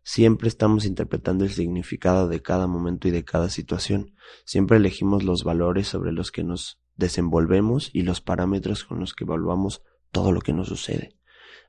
Siempre 0.02 0.48
estamos 0.48 0.86
interpretando 0.86 1.44
el 1.44 1.52
significado 1.52 2.28
de 2.28 2.42
cada 2.42 2.66
momento 2.66 3.08
y 3.08 3.12
de 3.12 3.24
cada 3.24 3.50
situación. 3.50 4.16
Siempre 4.46 4.78
elegimos 4.78 5.24
los 5.24 5.44
valores 5.44 5.88
sobre 5.88 6.12
los 6.12 6.32
que 6.32 6.44
nos 6.44 6.80
desenvolvemos 6.96 7.92
y 7.94 8.02
los 8.02 8.20
parámetros 8.20 8.86
con 8.86 9.00
los 9.00 9.14
que 9.14 9.26
evaluamos 9.26 9.84
todo 10.12 10.32
lo 10.32 10.42
que 10.42 10.54
nos 10.54 10.70
sucede. 10.70 11.19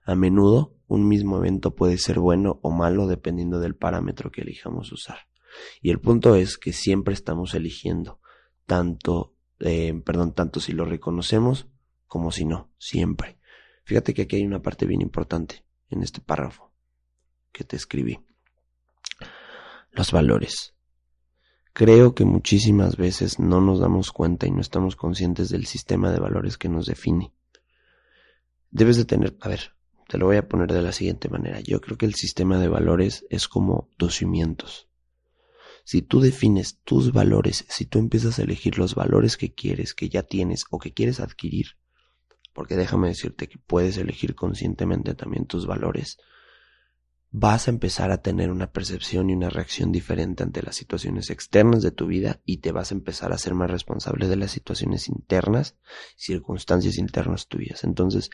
A 0.04 0.14
menudo, 0.14 0.76
un 0.86 1.06
mismo 1.06 1.38
evento 1.38 1.74
puede 1.74 1.98
ser 1.98 2.18
bueno 2.18 2.58
o 2.62 2.70
malo 2.70 3.06
dependiendo 3.06 3.60
del 3.60 3.76
parámetro 3.76 4.30
que 4.30 4.42
elijamos 4.42 4.90
usar. 4.92 5.18
Y 5.80 5.90
el 5.90 6.00
punto 6.00 6.34
es 6.34 6.58
que 6.58 6.72
siempre 6.72 7.14
estamos 7.14 7.54
eligiendo, 7.54 8.20
tanto, 8.66 9.34
eh, 9.60 10.00
perdón, 10.04 10.32
tanto 10.34 10.60
si 10.60 10.72
lo 10.72 10.84
reconocemos 10.84 11.68
como 12.06 12.32
si 12.32 12.44
no, 12.44 12.72
siempre. 12.78 13.38
Fíjate 13.84 14.14
que 14.14 14.22
aquí 14.22 14.36
hay 14.36 14.46
una 14.46 14.62
parte 14.62 14.86
bien 14.86 15.00
importante 15.00 15.64
en 15.88 16.02
este 16.02 16.20
párrafo 16.20 16.72
que 17.52 17.64
te 17.64 17.76
escribí. 17.76 18.20
Los 19.92 20.12
valores. 20.12 20.74
Creo 21.72 22.14
que 22.14 22.24
muchísimas 22.24 22.96
veces 22.96 23.38
no 23.38 23.60
nos 23.60 23.80
damos 23.80 24.12
cuenta 24.12 24.46
y 24.46 24.50
no 24.50 24.60
estamos 24.60 24.96
conscientes 24.96 25.50
del 25.50 25.66
sistema 25.66 26.10
de 26.10 26.18
valores 26.18 26.58
que 26.58 26.68
nos 26.68 26.86
define. 26.86 27.32
Debes 28.70 28.96
de 28.96 29.04
tener, 29.04 29.36
a 29.40 29.48
ver, 29.48 29.74
te 30.10 30.18
lo 30.18 30.26
voy 30.26 30.38
a 30.38 30.48
poner 30.48 30.72
de 30.72 30.82
la 30.82 30.90
siguiente 30.90 31.28
manera. 31.28 31.60
Yo 31.60 31.80
creo 31.80 31.96
que 31.96 32.04
el 32.04 32.14
sistema 32.14 32.58
de 32.58 32.66
valores 32.66 33.24
es 33.30 33.46
como 33.46 33.88
dos 33.96 34.16
cimientos. 34.16 34.88
Si 35.84 36.02
tú 36.02 36.20
defines 36.20 36.80
tus 36.82 37.12
valores, 37.12 37.64
si 37.68 37.84
tú 37.86 38.00
empiezas 38.00 38.40
a 38.40 38.42
elegir 38.42 38.76
los 38.76 38.96
valores 38.96 39.36
que 39.36 39.54
quieres, 39.54 39.94
que 39.94 40.08
ya 40.08 40.24
tienes 40.24 40.64
o 40.70 40.80
que 40.80 40.92
quieres 40.92 41.20
adquirir, 41.20 41.76
porque 42.52 42.74
déjame 42.74 43.06
decirte 43.06 43.48
que 43.48 43.58
puedes 43.58 43.98
elegir 43.98 44.34
conscientemente 44.34 45.14
también 45.14 45.46
tus 45.46 45.64
valores, 45.64 46.18
vas 47.30 47.68
a 47.68 47.70
empezar 47.70 48.10
a 48.10 48.20
tener 48.20 48.50
una 48.50 48.72
percepción 48.72 49.30
y 49.30 49.34
una 49.34 49.48
reacción 49.48 49.92
diferente 49.92 50.42
ante 50.42 50.60
las 50.60 50.74
situaciones 50.74 51.30
externas 51.30 51.82
de 51.82 51.92
tu 51.92 52.08
vida 52.08 52.40
y 52.44 52.56
te 52.56 52.72
vas 52.72 52.90
a 52.90 52.96
empezar 52.96 53.32
a 53.32 53.38
ser 53.38 53.54
más 53.54 53.70
responsable 53.70 54.26
de 54.26 54.34
las 54.34 54.50
situaciones 54.50 55.08
internas, 55.08 55.76
circunstancias 56.16 56.98
internas 56.98 57.46
tuyas. 57.46 57.84
Entonces, 57.84 58.30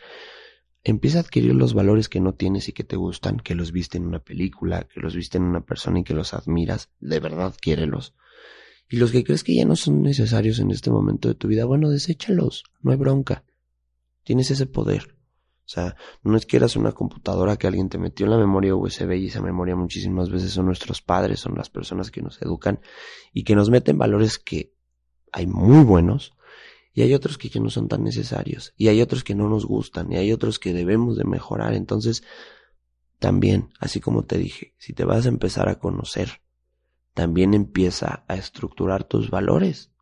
empieza 0.90 1.18
a 1.18 1.22
adquirir 1.22 1.54
los 1.54 1.74
valores 1.74 2.08
que 2.08 2.20
no 2.20 2.34
tienes 2.34 2.68
y 2.68 2.72
que 2.72 2.84
te 2.84 2.96
gustan, 2.96 3.38
que 3.38 3.56
los 3.56 3.72
viste 3.72 3.98
en 3.98 4.06
una 4.06 4.20
película, 4.20 4.84
que 4.84 5.00
los 5.00 5.16
viste 5.16 5.36
en 5.36 5.44
una 5.44 5.60
persona 5.60 5.98
y 5.98 6.04
que 6.04 6.14
los 6.14 6.32
admiras, 6.32 6.90
de 7.00 7.18
verdad 7.18 7.54
quiérelos. 7.60 8.14
Y 8.88 8.98
los 8.98 9.10
que 9.10 9.24
crees 9.24 9.42
que 9.42 9.56
ya 9.56 9.64
no 9.64 9.74
son 9.74 10.02
necesarios 10.02 10.60
en 10.60 10.70
este 10.70 10.90
momento 10.90 11.28
de 11.28 11.34
tu 11.34 11.48
vida, 11.48 11.64
bueno, 11.64 11.90
deséchalos, 11.90 12.62
no 12.82 12.92
hay 12.92 12.96
bronca. 12.96 13.44
Tienes 14.22 14.52
ese 14.52 14.66
poder. 14.66 15.16
O 15.66 15.68
sea, 15.68 15.96
no 16.22 16.36
es 16.36 16.46
que 16.46 16.56
eras 16.56 16.76
una 16.76 16.92
computadora 16.92 17.56
que 17.56 17.66
alguien 17.66 17.88
te 17.88 17.98
metió 17.98 18.26
en 18.26 18.30
la 18.30 18.38
memoria 18.38 18.76
USB 18.76 19.10
y 19.14 19.26
esa 19.26 19.42
memoria 19.42 19.74
muchísimas 19.74 20.30
veces 20.30 20.52
son 20.52 20.66
nuestros 20.66 21.02
padres, 21.02 21.40
son 21.40 21.56
las 21.56 21.68
personas 21.68 22.12
que 22.12 22.22
nos 22.22 22.40
educan 22.40 22.78
y 23.32 23.42
que 23.42 23.56
nos 23.56 23.70
meten 23.70 23.98
valores 23.98 24.38
que 24.38 24.72
hay 25.32 25.48
muy 25.48 25.82
buenos 25.82 26.35
y 26.96 27.02
hay 27.02 27.12
otros 27.12 27.36
que, 27.36 27.50
que 27.50 27.60
no 27.60 27.68
son 27.68 27.88
tan 27.88 28.02
necesarios 28.02 28.72
y 28.78 28.88
hay 28.88 29.02
otros 29.02 29.22
que 29.22 29.34
no 29.34 29.50
nos 29.50 29.66
gustan 29.66 30.10
y 30.10 30.16
hay 30.16 30.32
otros 30.32 30.58
que 30.58 30.72
debemos 30.72 31.18
de 31.18 31.24
mejorar. 31.24 31.74
Entonces, 31.74 32.24
también, 33.18 33.68
así 33.78 34.00
como 34.00 34.24
te 34.24 34.38
dije, 34.38 34.74
si 34.78 34.94
te 34.94 35.04
vas 35.04 35.26
a 35.26 35.28
empezar 35.28 35.68
a 35.68 35.78
conocer, 35.78 36.40
también 37.12 37.52
empieza 37.52 38.24
a 38.28 38.36
estructurar 38.36 39.04
tus 39.04 39.28
valores. 39.28 39.92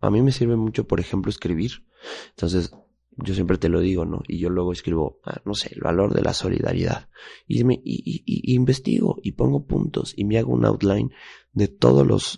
A 0.00 0.10
mí 0.10 0.20
me 0.20 0.30
sirve 0.30 0.56
mucho, 0.56 0.86
por 0.86 1.00
ejemplo, 1.00 1.30
escribir. 1.30 1.86
Entonces, 2.28 2.72
yo 3.16 3.32
siempre 3.32 3.56
te 3.56 3.70
lo 3.70 3.80
digo, 3.80 4.04
¿no? 4.04 4.20
Y 4.28 4.38
yo 4.38 4.50
luego 4.50 4.72
escribo, 4.72 5.20
ah, 5.24 5.40
no 5.46 5.54
sé, 5.54 5.72
el 5.74 5.80
valor 5.80 6.12
de 6.12 6.20
la 6.20 6.34
solidaridad. 6.34 7.08
Y, 7.46 7.64
me, 7.64 7.80
y, 7.82 8.22
y, 8.26 8.54
investigo 8.54 9.16
y 9.22 9.32
pongo 9.32 9.64
puntos 9.64 10.12
y 10.14 10.26
me 10.26 10.36
hago 10.36 10.52
un 10.52 10.66
outline 10.66 11.10
de 11.52 11.68
todos 11.68 12.06
los 12.06 12.36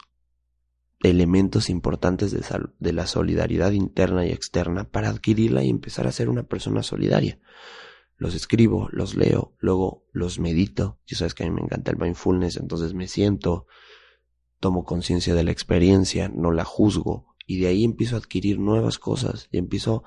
elementos 1.03 1.71
importantes 1.71 2.31
de, 2.31 2.43
de 2.79 2.93
la 2.93 3.07
solidaridad 3.07 3.73
interna 3.73 4.27
y 4.27 4.31
externa 4.31 4.85
para 4.85 5.09
adquirirla 5.09 5.65
y 5.65 5.71
empezar 5.71 6.07
a 6.07 6.13
ser 6.13 6.29
una 6.29 6.43
persona 6.43 6.83
solidaria. 6.83 7.39
Los 8.17 8.35
escribo, 8.35 8.89
los 8.93 9.15
leo, 9.15 9.55
luego 9.59 10.05
los 10.13 10.39
medito. 10.39 10.99
Ya 11.07 11.17
sabes 11.17 11.35
que 11.35 11.43
a 11.43 11.47
mí 11.47 11.55
me 11.55 11.63
encanta 11.63 11.91
el 11.91 11.97
mindfulness, 11.97 12.59
entonces 12.59 12.93
me 12.93 13.09
siento, 13.09 13.67
tomo 14.59 14.85
conciencia 14.85 15.35
de 15.35 15.43
la 15.43 15.53
experiencia, 15.53 16.29
no 16.29 16.53
la 16.53 16.65
juzgo 16.65 17.35
y 17.47 17.61
de 17.61 17.69
ahí 17.69 17.83
empiezo 17.83 18.17
a 18.17 18.19
adquirir 18.19 18.59
nuevas 18.59 18.99
cosas 18.99 19.49
y 19.51 19.57
empiezo 19.57 20.05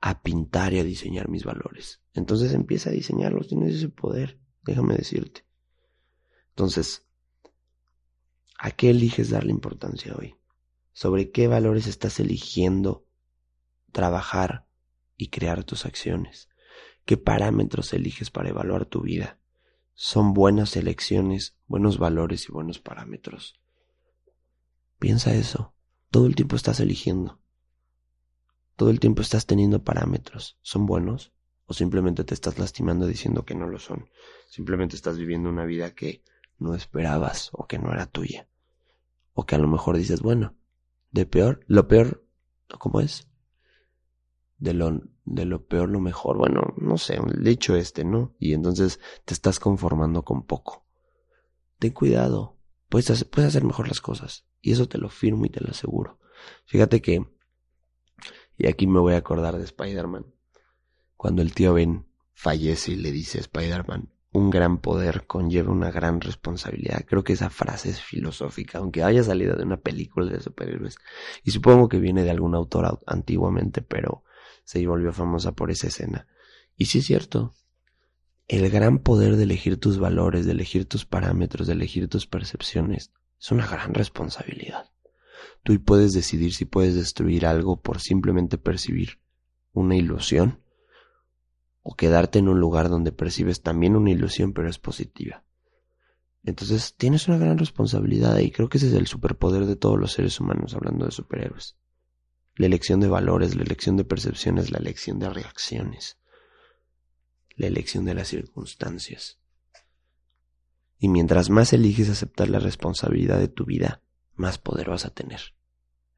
a 0.00 0.20
pintar 0.20 0.74
y 0.74 0.80
a 0.80 0.84
diseñar 0.84 1.28
mis 1.28 1.44
valores. 1.44 2.02
Entonces 2.12 2.52
empieza 2.52 2.90
a 2.90 2.92
diseñarlos, 2.92 3.48
tienes 3.48 3.76
ese 3.76 3.88
poder, 3.88 4.38
déjame 4.64 4.96
decirte. 4.96 5.46
Entonces, 6.50 7.03
¿a 8.58 8.70
qué 8.70 8.90
eliges 8.90 9.30
darle 9.30 9.50
importancia 9.50 10.14
hoy? 10.16 10.36
¿Sobre 10.92 11.30
qué 11.30 11.48
valores 11.48 11.86
estás 11.86 12.20
eligiendo 12.20 13.06
trabajar 13.92 14.66
y 15.16 15.28
crear 15.28 15.64
tus 15.64 15.86
acciones? 15.86 16.48
¿Qué 17.04 17.16
parámetros 17.16 17.92
eliges 17.92 18.30
para 18.30 18.48
evaluar 18.48 18.86
tu 18.86 19.02
vida? 19.02 19.38
Son 19.94 20.34
buenas 20.34 20.76
elecciones, 20.76 21.56
buenos 21.66 21.98
valores 21.98 22.48
y 22.48 22.52
buenos 22.52 22.78
parámetros. 22.78 23.60
Piensa 24.98 25.34
eso. 25.34 25.74
Todo 26.10 26.26
el 26.26 26.34
tiempo 26.34 26.56
estás 26.56 26.80
eligiendo. 26.80 27.40
Todo 28.76 28.90
el 28.90 29.00
tiempo 29.00 29.22
estás 29.22 29.46
teniendo 29.46 29.84
parámetros. 29.84 30.58
¿Son 30.62 30.86
buenos? 30.86 31.32
¿O 31.66 31.74
simplemente 31.74 32.24
te 32.24 32.34
estás 32.34 32.58
lastimando 32.58 33.06
diciendo 33.06 33.44
que 33.44 33.54
no 33.54 33.68
lo 33.68 33.78
son? 33.78 34.08
Simplemente 34.48 34.96
estás 34.96 35.16
viviendo 35.16 35.48
una 35.48 35.64
vida 35.64 35.94
que 35.94 36.22
no 36.58 36.74
esperabas 36.74 37.50
o 37.52 37.66
que 37.66 37.78
no 37.78 37.92
era 37.92 38.06
tuya. 38.06 38.48
O 39.32 39.46
que 39.46 39.54
a 39.54 39.58
lo 39.58 39.68
mejor 39.68 39.96
dices, 39.96 40.20
bueno, 40.20 40.56
de 41.10 41.26
peor, 41.26 41.64
lo 41.66 41.88
peor, 41.88 42.24
¿cómo 42.78 43.00
es? 43.00 43.28
De 44.58 44.74
lo, 44.74 45.02
de 45.24 45.44
lo 45.44 45.66
peor 45.66 45.88
lo 45.88 46.00
mejor. 46.00 46.38
Bueno, 46.38 46.74
no 46.76 46.98
sé, 46.98 47.16
el 47.16 47.42
dicho 47.42 47.76
este, 47.76 48.04
¿no? 48.04 48.34
Y 48.38 48.52
entonces 48.52 49.00
te 49.24 49.34
estás 49.34 49.58
conformando 49.58 50.22
con 50.22 50.46
poco. 50.46 50.86
Ten 51.78 51.92
cuidado. 51.92 52.58
Puedes 52.88 53.24
puedes 53.24 53.48
hacer 53.48 53.64
mejor 53.64 53.88
las 53.88 54.00
cosas. 54.00 54.46
Y 54.60 54.72
eso 54.72 54.88
te 54.88 54.98
lo 54.98 55.08
firmo 55.08 55.44
y 55.46 55.50
te 55.50 55.60
lo 55.60 55.70
aseguro. 55.70 56.18
Fíjate 56.66 57.02
que 57.02 57.26
y 58.56 58.68
aquí 58.68 58.86
me 58.86 59.00
voy 59.00 59.14
a 59.14 59.18
acordar 59.18 59.56
de 59.56 59.64
Spider-Man. 59.64 60.26
Cuando 61.16 61.42
el 61.42 61.54
tío 61.54 61.74
Ben 61.74 62.06
fallece 62.32 62.92
y 62.92 62.96
le 62.96 63.10
dice 63.10 63.38
a 63.38 63.40
Spider-Man, 63.42 64.13
un 64.34 64.50
gran 64.50 64.78
poder 64.78 65.28
conlleva 65.28 65.70
una 65.70 65.92
gran 65.92 66.20
responsabilidad. 66.20 67.04
Creo 67.06 67.22
que 67.22 67.34
esa 67.34 67.50
frase 67.50 67.90
es 67.90 68.02
filosófica, 68.02 68.78
aunque 68.78 69.04
haya 69.04 69.22
salido 69.22 69.56
de 69.56 69.62
una 69.62 69.76
película 69.76 70.28
de 70.28 70.40
superhéroes. 70.40 70.96
Y 71.44 71.52
supongo 71.52 71.88
que 71.88 72.00
viene 72.00 72.24
de 72.24 72.30
algún 72.32 72.56
autor 72.56 72.98
antiguamente, 73.06 73.80
pero 73.80 74.24
se 74.64 74.84
volvió 74.88 75.12
famosa 75.12 75.52
por 75.52 75.70
esa 75.70 75.86
escena. 75.86 76.26
Y 76.76 76.86
sí 76.86 76.98
es 76.98 77.04
cierto. 77.04 77.54
El 78.48 78.68
gran 78.70 78.98
poder 78.98 79.36
de 79.36 79.44
elegir 79.44 79.78
tus 79.78 80.00
valores, 80.00 80.46
de 80.46 80.52
elegir 80.52 80.86
tus 80.86 81.06
parámetros, 81.06 81.68
de 81.68 81.74
elegir 81.74 82.08
tus 82.08 82.26
percepciones, 82.26 83.12
es 83.40 83.52
una 83.52 83.68
gran 83.68 83.94
responsabilidad. 83.94 84.90
Tú 85.62 85.80
puedes 85.80 86.12
decidir 86.12 86.54
si 86.54 86.64
puedes 86.64 86.96
destruir 86.96 87.46
algo 87.46 87.80
por 87.80 88.00
simplemente 88.00 88.58
percibir 88.58 89.20
una 89.72 89.94
ilusión 89.94 90.63
o 91.84 91.94
quedarte 91.94 92.40
en 92.40 92.48
un 92.48 92.58
lugar 92.58 92.88
donde 92.88 93.12
percibes 93.12 93.62
también 93.62 93.94
una 93.94 94.10
ilusión 94.10 94.54
pero 94.54 94.68
es 94.68 94.78
positiva. 94.78 95.44
Entonces 96.42 96.94
tienes 96.96 97.28
una 97.28 97.38
gran 97.38 97.58
responsabilidad 97.58 98.38
y 98.38 98.50
creo 98.50 98.68
que 98.68 98.78
ese 98.78 98.88
es 98.88 98.94
el 98.94 99.06
superpoder 99.06 99.66
de 99.66 99.76
todos 99.76 100.00
los 100.00 100.12
seres 100.12 100.40
humanos 100.40 100.74
hablando 100.74 101.04
de 101.04 101.12
superhéroes. 101.12 101.76
La 102.56 102.66
elección 102.66 103.00
de 103.00 103.08
valores, 103.08 103.54
la 103.54 103.62
elección 103.62 103.96
de 103.96 104.04
percepciones, 104.04 104.70
la 104.70 104.78
elección 104.78 105.18
de 105.18 105.28
reacciones, 105.28 106.18
la 107.54 107.66
elección 107.66 108.06
de 108.06 108.14
las 108.14 108.28
circunstancias. 108.28 109.38
Y 110.98 111.08
mientras 111.08 111.50
más 111.50 111.72
eliges 111.74 112.08
aceptar 112.08 112.48
la 112.48 112.60
responsabilidad 112.60 113.38
de 113.38 113.48
tu 113.48 113.66
vida, 113.66 114.02
más 114.34 114.56
poder 114.56 114.88
vas 114.88 115.04
a 115.04 115.10
tener. 115.10 115.54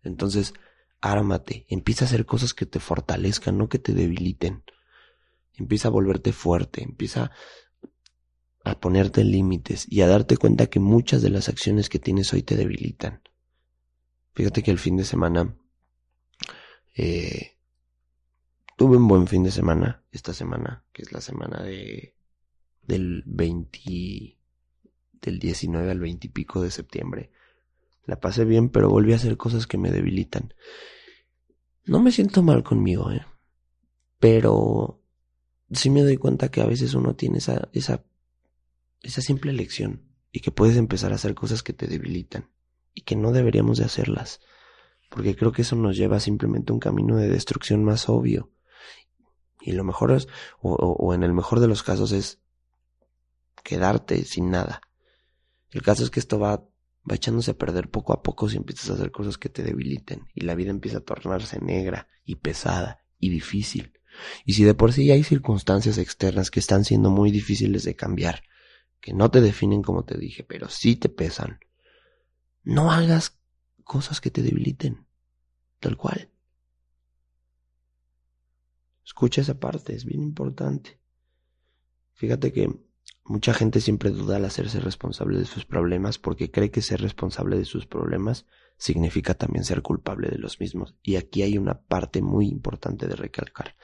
Entonces, 0.02 0.54
ármate, 1.00 1.66
empieza 1.68 2.04
a 2.04 2.08
hacer 2.08 2.24
cosas 2.24 2.54
que 2.54 2.66
te 2.66 2.78
fortalezcan, 2.78 3.58
no 3.58 3.68
que 3.68 3.80
te 3.80 3.94
debiliten. 3.94 4.62
Empieza 5.56 5.88
a 5.88 5.90
volverte 5.90 6.32
fuerte, 6.32 6.82
empieza 6.82 7.30
a 8.64 8.80
ponerte 8.80 9.24
límites 9.24 9.86
y 9.88 10.00
a 10.00 10.08
darte 10.08 10.36
cuenta 10.36 10.66
que 10.66 10.80
muchas 10.80 11.22
de 11.22 11.30
las 11.30 11.48
acciones 11.48 11.88
que 11.88 11.98
tienes 11.98 12.32
hoy 12.32 12.42
te 12.42 12.56
debilitan. 12.56 13.22
Fíjate 14.34 14.62
que 14.62 14.70
el 14.70 14.78
fin 14.78 14.96
de 14.96 15.04
semana 15.04 15.56
eh, 16.94 17.56
tuve 18.76 18.96
un 18.96 19.08
buen 19.08 19.26
fin 19.26 19.44
de 19.44 19.50
semana 19.50 20.04
esta 20.10 20.34
semana, 20.34 20.84
que 20.92 21.02
es 21.02 21.12
la 21.12 21.20
semana 21.20 21.62
de 21.62 22.16
del 22.82 23.22
20 23.26 24.38
del 25.22 25.38
19 25.38 25.90
al 25.90 26.00
20 26.00 26.26
y 26.26 26.30
pico 26.30 26.62
de 26.62 26.70
septiembre. 26.70 27.30
La 28.04 28.20
pasé 28.20 28.44
bien, 28.44 28.68
pero 28.68 28.88
volví 28.88 29.12
a 29.12 29.16
hacer 29.16 29.36
cosas 29.36 29.66
que 29.66 29.78
me 29.78 29.90
debilitan. 29.90 30.54
No 31.84 32.00
me 32.00 32.12
siento 32.12 32.42
mal 32.42 32.62
conmigo, 32.62 33.10
¿eh? 33.10 33.24
Pero 34.18 35.02
sí 35.72 35.90
me 35.90 36.02
doy 36.02 36.16
cuenta 36.16 36.50
que 36.50 36.60
a 36.60 36.66
veces 36.66 36.94
uno 36.94 37.14
tiene 37.14 37.38
esa, 37.38 37.68
esa, 37.72 38.02
simple 39.02 39.50
elección 39.50 40.02
y 40.32 40.40
que 40.40 40.50
puedes 40.50 40.76
empezar 40.76 41.12
a 41.12 41.16
hacer 41.16 41.34
cosas 41.34 41.62
que 41.62 41.72
te 41.72 41.86
debilitan 41.86 42.50
y 42.94 43.02
que 43.02 43.16
no 43.16 43.32
deberíamos 43.32 43.78
de 43.78 43.84
hacerlas. 43.84 44.40
Porque 45.10 45.36
creo 45.36 45.52
que 45.52 45.62
eso 45.62 45.76
nos 45.76 45.96
lleva 45.96 46.20
simplemente 46.20 46.72
a 46.72 46.74
un 46.74 46.80
camino 46.80 47.16
de 47.16 47.28
destrucción 47.28 47.84
más 47.84 48.08
obvio. 48.08 48.50
Y 49.60 49.72
lo 49.72 49.84
mejor 49.84 50.12
es, 50.12 50.28
o, 50.60 50.74
o 50.74 51.14
en 51.14 51.22
el 51.22 51.32
mejor 51.32 51.60
de 51.60 51.68
los 51.68 51.82
casos 51.82 52.12
es 52.12 52.40
quedarte 53.62 54.24
sin 54.24 54.50
nada. 54.50 54.80
El 55.70 55.82
caso 55.82 56.04
es 56.04 56.10
que 56.10 56.20
esto 56.20 56.38
va 56.38 56.64
va 57.10 57.14
echándose 57.14 57.52
a 57.52 57.58
perder 57.58 57.88
poco 57.88 58.12
a 58.12 58.22
poco 58.22 58.48
si 58.48 58.56
empiezas 58.56 58.90
a 58.90 58.94
hacer 58.94 59.10
cosas 59.12 59.38
que 59.38 59.48
te 59.48 59.62
debiliten 59.62 60.28
y 60.34 60.42
la 60.42 60.54
vida 60.54 60.70
empieza 60.70 60.98
a 60.98 61.02
tornarse 61.02 61.60
negra 61.60 62.08
y 62.24 62.36
pesada 62.36 63.04
y 63.18 63.30
difícil. 63.30 63.92
Y 64.44 64.54
si 64.54 64.64
de 64.64 64.74
por 64.74 64.92
sí 64.92 65.10
hay 65.10 65.24
circunstancias 65.24 65.98
externas 65.98 66.50
que 66.50 66.60
están 66.60 66.84
siendo 66.84 67.10
muy 67.10 67.30
difíciles 67.30 67.84
de 67.84 67.96
cambiar, 67.96 68.42
que 69.00 69.12
no 69.12 69.30
te 69.30 69.40
definen 69.40 69.82
como 69.82 70.04
te 70.04 70.18
dije, 70.18 70.44
pero 70.44 70.68
sí 70.68 70.96
te 70.96 71.08
pesan, 71.08 71.60
no 72.62 72.90
hagas 72.92 73.38
cosas 73.84 74.20
que 74.20 74.30
te 74.30 74.42
debiliten, 74.42 75.06
tal 75.80 75.96
cual. 75.96 76.30
Escucha 79.04 79.40
esa 79.40 79.58
parte, 79.60 79.94
es 79.94 80.04
bien 80.04 80.22
importante. 80.22 81.00
Fíjate 82.14 82.52
que 82.52 82.85
Mucha 83.28 83.52
gente 83.54 83.80
siempre 83.80 84.10
duda 84.10 84.36
al 84.36 84.44
hacerse 84.44 84.78
responsable 84.78 85.38
de 85.38 85.46
sus 85.46 85.64
problemas 85.64 86.18
porque 86.18 86.50
cree 86.50 86.70
que 86.70 86.82
ser 86.82 87.00
responsable 87.00 87.58
de 87.58 87.64
sus 87.64 87.86
problemas 87.86 88.46
significa 88.76 89.34
también 89.34 89.64
ser 89.64 89.82
culpable 89.82 90.28
de 90.28 90.38
los 90.38 90.60
mismos. 90.60 90.94
Y 91.02 91.16
aquí 91.16 91.42
hay 91.42 91.58
una 91.58 91.80
parte 91.80 92.22
muy 92.22 92.46
importante 92.48 93.08
de 93.08 93.16
recalcar. 93.16 93.74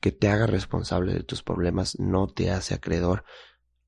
Que 0.00 0.12
te 0.12 0.28
haga 0.28 0.46
responsable 0.46 1.14
de 1.14 1.24
tus 1.24 1.42
problemas 1.42 1.98
no 1.98 2.28
te 2.28 2.50
hace 2.50 2.74
acreedor 2.74 3.24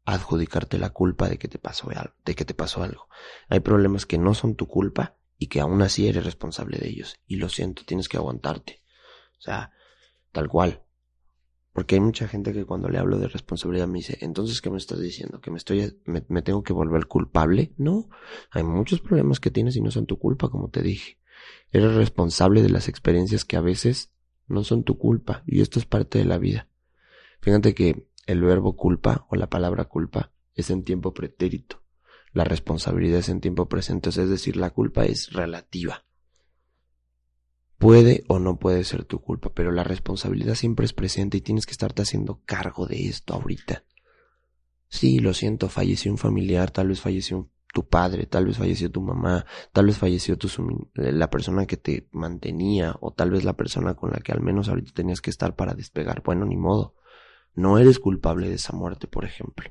adjudicarte 0.05 0.79
la 0.79 0.91
culpa 0.91 1.29
de 1.29 1.39
que 1.39 1.49
te 1.49 1.59
pasó 1.59 1.91
algo, 1.91 2.15
de 2.25 2.35
que 2.35 2.45
te 2.45 2.55
pasó 2.55 2.83
algo. 2.83 3.09
Hay 3.49 3.61
problemas 3.61 4.07
que 4.07 4.19
no 4.19 4.35
son 4.35 4.55
tu 4.55 4.67
culpa 4.67 5.17
y 5.39 5.47
que 5.47 5.61
aún 5.61 5.81
así 5.83 6.09
eres 6.09 6.25
responsable 6.25 6.79
de 6.79 6.89
ellos. 6.89 7.17
Y 7.27 7.37
lo 7.37 7.49
siento, 7.49 7.85
tienes 7.85 8.09
que 8.09 8.17
aguantarte. 8.17 8.83
O 9.39 9.41
sea, 9.41 9.73
tal 10.33 10.49
cual. 10.49 10.84
Porque 11.75 11.97
hay 11.97 12.01
mucha 12.01 12.29
gente 12.29 12.53
que 12.53 12.65
cuando 12.65 12.89
le 12.89 12.99
hablo 12.99 13.19
de 13.19 13.27
responsabilidad 13.27 13.89
me 13.89 13.99
dice, 13.99 14.17
entonces, 14.21 14.61
¿qué 14.61 14.71
me 14.71 14.77
estás 14.77 15.01
diciendo? 15.01 15.41
¿Que 15.41 15.51
me 15.51 15.57
estoy, 15.57 15.99
me, 16.05 16.21
tengo 16.41 16.63
que 16.63 16.73
volver 16.73 17.07
culpable? 17.07 17.73
No, 17.77 18.09
hay 18.53 18.63
muchos 18.63 19.01
problemas 19.01 19.41
que 19.41 19.51
tienes 19.51 19.75
y 19.75 19.81
no 19.81 19.91
son 19.91 20.07
tu 20.07 20.17
culpa, 20.17 20.49
como 20.49 20.69
te 20.71 20.83
dije. 20.83 21.19
Eres 21.73 21.93
responsable 21.95 22.63
de 22.63 22.71
las 22.71 22.89
experiencias 22.89 23.45
que 23.45 23.57
a 23.57 23.61
veces 23.61 24.13
no 24.47 24.63
son 24.63 24.85
tu 24.85 24.99
culpa 24.99 25.43
y 25.49 25.63
esto 25.63 25.81
es 25.81 25.85
parte 25.85 26.21
de 26.21 26.25
la 26.25 26.39
vida. 26.39 26.69
Fíjate 27.41 27.75
que 27.75 28.07
el 28.27 28.41
verbo 28.41 28.77
culpa 28.77 29.27
o 29.29 29.35
la 29.35 29.51
palabra 29.51 29.87
culpa 29.87 30.31
es 30.55 30.71
en 30.71 30.85
tiempo 30.85 31.13
pretérito. 31.13 31.83
La 32.33 32.45
responsabilidad 32.45 33.19
es 33.19 33.29
en 33.29 33.41
tiempo 33.41 33.69
presente, 33.69 34.11
es 34.11 34.17
decir, 34.17 34.57
la 34.57 34.71
culpa 34.71 35.07
es 35.07 35.33
relativa. 35.33 36.05
Puede 37.85 38.25
o 38.29 38.39
no 38.39 38.59
puede 38.59 38.83
ser 38.83 39.05
tu 39.05 39.21
culpa, 39.21 39.53
pero 39.53 39.71
la 39.71 39.85
responsabilidad 39.85 40.55
siempre 40.55 40.87
es 40.87 40.95
presente 40.95 41.37
y 41.37 41.43
tienes 41.43 41.67
que 41.67 41.73
estarte 41.73 42.01
haciendo 42.01 42.41
cargo 42.47 42.87
de 42.87 43.09
esto 43.09 43.35
ahorita. 43.35 43.85
Sí, 44.89 45.19
lo 45.19 45.35
siento, 45.35 45.69
falleció 45.69 46.11
un 46.11 46.17
familiar, 46.17 46.71
tal 46.71 46.89
vez 46.89 47.03
falleció 47.03 47.51
tu 47.75 47.87
padre, 47.87 48.25
tal 48.25 48.47
vez 48.47 48.57
falleció 48.57 48.91
tu 48.91 49.03
mamá, 49.03 49.45
tal 49.75 49.85
vez 49.85 49.99
falleció 49.99 50.39
tu, 50.39 50.49
la 50.95 51.29
persona 51.29 51.67
que 51.67 51.77
te 51.77 52.09
mantenía 52.11 52.97
o 53.03 53.13
tal 53.13 53.33
vez 53.33 53.45
la 53.45 53.53
persona 53.53 53.93
con 53.93 54.13
la 54.13 54.21
que 54.21 54.33
al 54.33 54.41
menos 54.41 54.71
ahorita 54.71 54.93
tenías 54.95 55.21
que 55.21 55.29
estar 55.29 55.55
para 55.55 55.75
despegar. 55.75 56.23
Bueno, 56.23 56.47
ni 56.47 56.57
modo. 56.57 56.95
No 57.53 57.77
eres 57.77 57.99
culpable 57.99 58.49
de 58.49 58.55
esa 58.55 58.73
muerte, 58.73 59.09
por 59.09 59.27
ejemplo, 59.27 59.71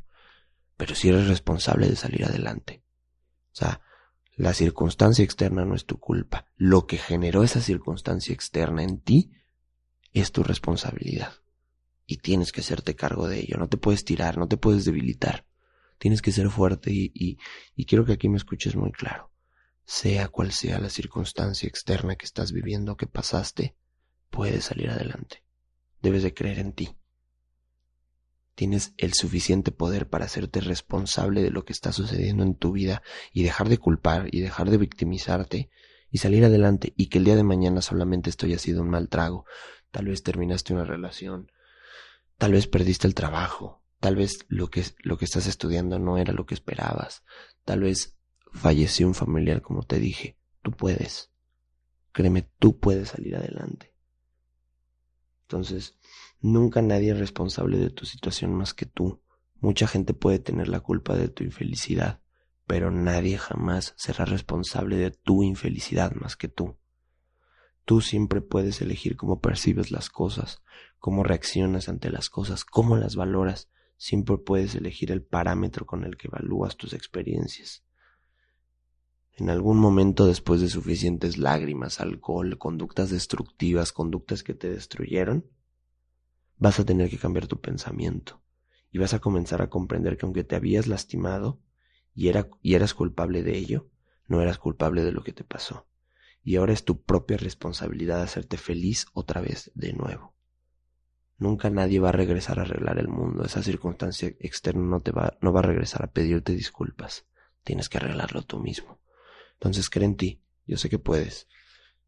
pero 0.77 0.93
sí 0.93 1.09
eres 1.09 1.29
responsable 1.29 1.89
de 1.89 1.95
salir 1.95 2.25
adelante. 2.25 2.83
O 3.53 3.55
sea, 3.55 3.81
la 4.35 4.53
circunstancia 4.53 5.23
externa 5.23 5.63
no 5.63 5.75
es 5.75 5.85
tu 5.85 5.99
culpa. 5.99 6.47
Lo 6.55 6.87
que 6.87 6.97
generó 6.97 7.43
esa 7.43 7.61
circunstancia 7.61 8.33
externa 8.33 8.83
en 8.83 8.99
ti 8.99 9.31
es 10.11 10.31
tu 10.31 10.43
responsabilidad. 10.43 11.33
Y 12.05 12.17
tienes 12.17 12.51
que 12.51 12.61
hacerte 12.61 12.95
cargo 12.95 13.27
de 13.27 13.41
ello. 13.41 13.57
No 13.57 13.69
te 13.69 13.77
puedes 13.77 14.05
tirar, 14.05 14.37
no 14.37 14.47
te 14.47 14.57
puedes 14.57 14.85
debilitar. 14.85 15.45
Tienes 15.99 16.21
que 16.21 16.31
ser 16.31 16.49
fuerte 16.49 16.91
y, 16.91 17.11
y, 17.13 17.37
y 17.75 17.85
quiero 17.85 18.05
que 18.05 18.13
aquí 18.13 18.27
me 18.27 18.37
escuches 18.37 18.75
muy 18.75 18.91
claro. 18.91 19.31
Sea 19.85 20.27
cual 20.29 20.51
sea 20.51 20.79
la 20.79 20.89
circunstancia 20.89 21.67
externa 21.67 22.15
que 22.15 22.25
estás 22.25 22.51
viviendo, 22.51 22.97
que 22.97 23.07
pasaste, 23.07 23.75
puedes 24.29 24.65
salir 24.65 24.89
adelante. 24.89 25.43
Debes 26.01 26.23
de 26.23 26.33
creer 26.33 26.59
en 26.59 26.73
ti. 26.73 26.97
Tienes 28.55 28.93
el 28.97 29.13
suficiente 29.13 29.71
poder 29.71 30.07
para 30.09 30.25
hacerte 30.25 30.61
responsable 30.61 31.41
de 31.41 31.49
lo 31.49 31.65
que 31.65 31.73
está 31.73 31.91
sucediendo 31.91 32.43
en 32.43 32.55
tu 32.55 32.71
vida 32.71 33.01
y 33.31 33.43
dejar 33.43 33.69
de 33.69 33.77
culpar 33.77 34.27
y 34.31 34.41
dejar 34.41 34.69
de 34.69 34.77
victimizarte 34.77 35.69
y 36.11 36.19
salir 36.19 36.45
adelante 36.45 36.93
y 36.95 37.07
que 37.07 37.17
el 37.17 37.25
día 37.25 37.35
de 37.35 37.43
mañana 37.43 37.81
solamente 37.81 38.29
esto 38.29 38.45
haya 38.45 38.59
sido 38.59 38.83
un 38.83 38.89
mal 38.89 39.09
trago. 39.09 39.45
Tal 39.89 40.05
vez 40.05 40.21
terminaste 40.21 40.73
una 40.73 40.85
relación, 40.85 41.51
tal 42.37 42.51
vez 42.51 42.67
perdiste 42.67 43.07
el 43.07 43.15
trabajo, 43.15 43.83
tal 43.99 44.15
vez 44.15 44.45
lo 44.47 44.69
que, 44.69 44.83
lo 44.99 45.17
que 45.17 45.25
estás 45.25 45.47
estudiando 45.47 45.97
no 45.97 46.17
era 46.17 46.33
lo 46.33 46.45
que 46.45 46.53
esperabas, 46.53 47.23
tal 47.65 47.81
vez 47.81 48.15
falleció 48.51 49.07
un 49.07 49.15
familiar 49.15 49.61
como 49.61 49.83
te 49.83 49.99
dije. 49.99 50.37
Tú 50.61 50.71
puedes. 50.71 51.31
Créeme, 52.11 52.47
tú 52.59 52.79
puedes 52.79 53.09
salir 53.09 53.35
adelante. 53.35 53.92
Entonces, 55.53 55.97
Nunca 56.43 56.81
nadie 56.81 57.13
es 57.13 57.19
responsable 57.19 57.77
de 57.77 57.89
tu 57.89 58.05
situación 58.05 58.53
más 58.53 58.73
que 58.73 58.85
tú. 58.85 59.21
Mucha 59.61 59.87
gente 59.87 60.13
puede 60.13 60.39
tener 60.39 60.67
la 60.67 60.81
culpa 60.81 61.15
de 61.15 61.29
tu 61.29 61.45
infelicidad, 61.45 62.21
pero 62.67 62.91
nadie 62.91 63.37
jamás 63.37 63.93
será 63.95 64.25
responsable 64.25 64.97
de 64.97 65.11
tu 65.11 65.41
infelicidad 65.41 66.11
más 66.15 66.35
que 66.35 66.49
tú. 66.49 66.77
Tú 67.85 68.01
siempre 68.01 68.41
puedes 68.41 68.81
elegir 68.81 69.15
cómo 69.15 69.39
percibes 69.39 69.89
las 69.89 70.09
cosas, 70.09 70.61
cómo 70.99 71.23
reaccionas 71.23 71.87
ante 71.87 72.09
las 72.09 72.29
cosas, 72.29 72.65
cómo 72.65 72.97
las 72.97 73.15
valoras. 73.15 73.69
Siempre 73.95 74.37
puedes 74.37 74.75
elegir 74.75 75.11
el 75.11 75.23
parámetro 75.23 75.85
con 75.85 76.03
el 76.03 76.17
que 76.17 76.27
evalúas 76.27 76.75
tus 76.75 76.91
experiencias. 76.91 77.85
En 79.35 79.49
algún 79.49 79.79
momento 79.79 80.27
después 80.27 80.61
de 80.61 80.69
suficientes 80.69 81.39
lágrimas, 81.39 81.99
alcohol, 81.99 82.59
conductas 82.59 83.09
destructivas, 83.09 83.91
conductas 83.91 84.43
que 84.43 84.53
te 84.53 84.69
destruyeron, 84.69 85.47
vas 86.57 86.79
a 86.79 86.85
tener 86.85 87.09
que 87.09 87.17
cambiar 87.17 87.47
tu 87.47 87.59
pensamiento 87.59 88.43
y 88.91 88.99
vas 88.99 89.15
a 89.15 89.19
comenzar 89.19 89.63
a 89.63 89.71
comprender 89.71 90.17
que 90.17 90.27
aunque 90.27 90.43
te 90.43 90.55
habías 90.55 90.85
lastimado 90.85 91.59
y, 92.13 92.27
era, 92.27 92.47
y 92.61 92.75
eras 92.75 92.93
culpable 92.93 93.41
de 93.41 93.57
ello, 93.57 93.89
no 94.27 94.39
eras 94.39 94.59
culpable 94.59 95.03
de 95.03 95.11
lo 95.11 95.23
que 95.23 95.33
te 95.33 95.43
pasó. 95.43 95.87
Y 96.43 96.57
ahora 96.57 96.73
es 96.73 96.83
tu 96.83 97.01
propia 97.01 97.37
responsabilidad 97.37 98.21
hacerte 98.21 98.57
feliz 98.57 99.07
otra 99.13 99.41
vez 99.41 99.71
de 99.73 99.93
nuevo. 99.93 100.35
Nunca 101.39 101.71
nadie 101.71 101.99
va 101.99 102.09
a 102.09 102.13
regresar 102.13 102.59
a 102.59 102.61
arreglar 102.61 102.99
el 102.99 103.07
mundo. 103.07 103.43
Esa 103.43 103.63
circunstancia 103.63 104.27
externa 104.39 104.83
no 104.83 104.99
te 104.99 105.11
va, 105.11 105.37
no 105.41 105.51
va 105.51 105.61
a 105.61 105.63
regresar 105.63 106.03
a 106.03 106.11
pedirte 106.11 106.53
disculpas. 106.53 107.25
Tienes 107.63 107.89
que 107.89 107.97
arreglarlo 107.97 108.43
tú 108.43 108.59
mismo. 108.59 108.99
Entonces 109.55 109.89
cree 109.89 110.05
en 110.05 110.17
ti. 110.17 110.41
Yo 110.65 110.77
sé 110.77 110.89
que 110.89 110.99
puedes. 110.99 111.47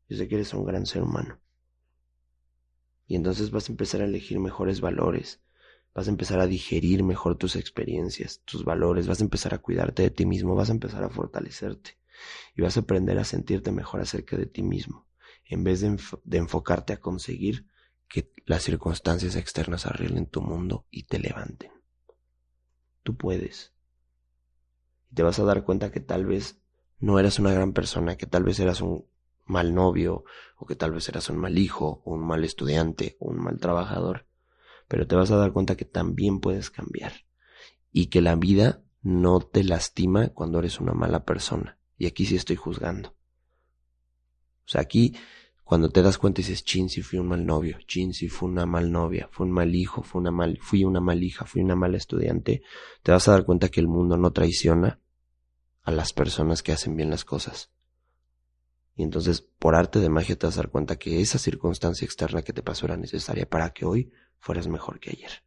Yo 0.07 0.17
sé 0.17 0.27
que 0.27 0.35
eres 0.35 0.53
un 0.53 0.65
gran 0.65 0.85
ser 0.85 1.03
humano. 1.03 1.39
Y 3.07 3.15
entonces 3.15 3.51
vas 3.51 3.69
a 3.69 3.71
empezar 3.71 4.01
a 4.01 4.05
elegir 4.05 4.39
mejores 4.39 4.81
valores, 4.81 5.41
vas 5.93 6.07
a 6.07 6.11
empezar 6.11 6.39
a 6.39 6.47
digerir 6.47 7.03
mejor 7.03 7.37
tus 7.37 7.55
experiencias, 7.55 8.41
tus 8.45 8.65
valores, 8.65 9.07
vas 9.07 9.21
a 9.21 9.23
empezar 9.23 9.53
a 9.53 9.59
cuidarte 9.59 10.03
de 10.03 10.09
ti 10.09 10.25
mismo, 10.25 10.55
vas 10.55 10.69
a 10.69 10.73
empezar 10.73 11.03
a 11.03 11.09
fortalecerte 11.09 11.99
y 12.55 12.61
vas 12.61 12.77
a 12.77 12.81
aprender 12.81 13.19
a 13.19 13.23
sentirte 13.23 13.71
mejor 13.71 14.01
acerca 14.01 14.37
de 14.37 14.47
ti 14.47 14.63
mismo, 14.63 15.07
en 15.45 15.63
vez 15.63 15.81
de, 15.81 15.97
de 16.23 16.37
enfocarte 16.37 16.93
a 16.93 16.99
conseguir 16.99 17.67
que 18.07 18.31
las 18.45 18.63
circunstancias 18.63 19.35
externas 19.35 19.85
arreglen 19.85 20.27
tu 20.27 20.41
mundo 20.41 20.87
y 20.89 21.03
te 21.03 21.19
levanten. 21.19 21.71
Tú 23.03 23.15
puedes. 23.17 23.73
Y 25.11 25.15
te 25.15 25.23
vas 25.23 25.37
a 25.37 25.43
dar 25.43 25.63
cuenta 25.63 25.91
que 25.91 25.99
tal 25.99 26.25
vez 26.25 26.59
no 26.99 27.19
eras 27.19 27.39
una 27.39 27.53
gran 27.53 27.73
persona, 27.73 28.17
que 28.17 28.25
tal 28.25 28.43
vez 28.43 28.59
eras 28.59 28.81
un 28.81 29.05
mal 29.45 29.73
novio, 29.73 30.23
o 30.57 30.65
que 30.65 30.75
tal 30.75 30.91
vez 30.91 31.07
eras 31.09 31.29
un 31.29 31.37
mal 31.37 31.57
hijo, 31.57 32.01
o 32.05 32.13
un 32.13 32.25
mal 32.25 32.43
estudiante, 32.43 33.17
o 33.19 33.29
un 33.29 33.37
mal 33.37 33.59
trabajador, 33.59 34.27
pero 34.87 35.07
te 35.07 35.15
vas 35.15 35.31
a 35.31 35.37
dar 35.37 35.51
cuenta 35.51 35.75
que 35.75 35.85
también 35.85 36.39
puedes 36.39 36.69
cambiar 36.69 37.13
y 37.91 38.07
que 38.07 38.21
la 38.21 38.35
vida 38.35 38.83
no 39.01 39.39
te 39.39 39.63
lastima 39.63 40.29
cuando 40.29 40.59
eres 40.59 40.79
una 40.79 40.93
mala 40.93 41.23
persona. 41.23 41.77
Y 41.97 42.07
aquí 42.07 42.25
sí 42.25 42.35
estoy 42.35 42.55
juzgando. 42.55 43.09
O 43.09 44.67
sea, 44.67 44.81
aquí 44.81 45.15
cuando 45.63 45.89
te 45.89 46.01
das 46.01 46.17
cuenta 46.17 46.37
dices, 46.37 46.63
chin, 46.63 46.89
si 46.89 47.01
fui 47.01 47.17
un 47.17 47.27
mal 47.27 47.45
novio, 47.45 47.77
chin, 47.87 48.13
si 48.13 48.29
fui 48.29 48.49
una 48.49 48.65
mal 48.65 48.91
novia, 48.91 49.27
fui 49.31 49.47
un 49.47 49.51
mal 49.51 49.73
hijo, 49.73 50.03
fui 50.03 50.19
una 50.19 50.31
mal, 50.31 50.59
fui 50.61 50.83
una 50.83 51.01
mal 51.01 51.23
hija, 51.23 51.45
fui 51.45 51.61
una 51.61 51.75
mala 51.75 51.97
estudiante, 51.97 52.61
te 53.01 53.11
vas 53.11 53.27
a 53.27 53.31
dar 53.31 53.45
cuenta 53.45 53.69
que 53.69 53.79
el 53.79 53.87
mundo 53.87 54.17
no 54.17 54.31
traiciona 54.31 54.99
a 55.85 55.91
las 55.91 56.13
personas 56.13 56.63
que 56.63 56.73
hacen 56.73 56.95
bien 56.95 57.09
las 57.09 57.23
cosas. 57.23 57.71
Y 58.95 59.03
entonces, 59.03 59.41
por 59.41 59.75
arte 59.75 59.99
de 59.99 60.09
magia, 60.09 60.37
te 60.37 60.47
vas 60.47 60.57
a 60.57 60.61
dar 60.61 60.71
cuenta 60.71 60.97
que 60.97 61.21
esa 61.21 61.37
circunstancia 61.37 62.05
externa 62.05 62.41
que 62.41 62.53
te 62.53 62.63
pasó 62.63 62.87
era 62.87 62.97
necesaria 62.97 63.47
para 63.47 63.71
que 63.71 63.85
hoy 63.85 64.11
fueras 64.39 64.67
mejor 64.67 64.99
que 64.99 65.11
ayer. 65.11 65.43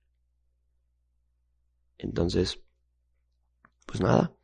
Entonces, 1.96 2.62
pues 3.84 4.00
nada, 4.00 4.36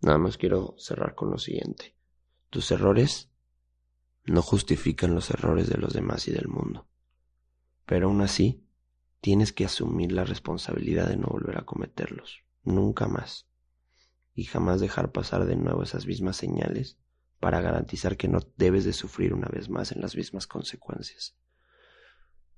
nada 0.00 0.18
más 0.18 0.36
quiero 0.36 0.74
cerrar 0.78 1.14
con 1.14 1.30
lo 1.30 1.38
siguiente. 1.38 1.94
Tus 2.50 2.70
errores 2.72 3.30
no 4.24 4.42
justifican 4.42 5.14
los 5.14 5.30
errores 5.30 5.68
de 5.68 5.76
los 5.78 5.92
demás 5.92 6.26
y 6.26 6.32
del 6.32 6.48
mundo. 6.48 6.88
Pero 7.86 8.08
aún 8.08 8.22
así, 8.22 8.66
tienes 9.20 9.52
que 9.52 9.64
asumir 9.64 10.10
la 10.12 10.24
responsabilidad 10.24 11.08
de 11.08 11.18
no 11.18 11.28
volver 11.28 11.58
a 11.58 11.64
cometerlos, 11.64 12.42
nunca 12.62 13.06
más, 13.06 13.46
y 14.34 14.44
jamás 14.44 14.80
dejar 14.80 15.12
pasar 15.12 15.46
de 15.46 15.56
nuevo 15.56 15.82
esas 15.82 16.06
mismas 16.06 16.36
señales 16.36 16.98
para 17.38 17.60
garantizar 17.60 18.16
que 18.16 18.28
no 18.28 18.40
debes 18.56 18.84
de 18.84 18.92
sufrir 18.92 19.32
una 19.32 19.48
vez 19.48 19.68
más 19.68 19.92
en 19.92 20.00
las 20.00 20.16
mismas 20.16 20.46
consecuencias. 20.46 21.36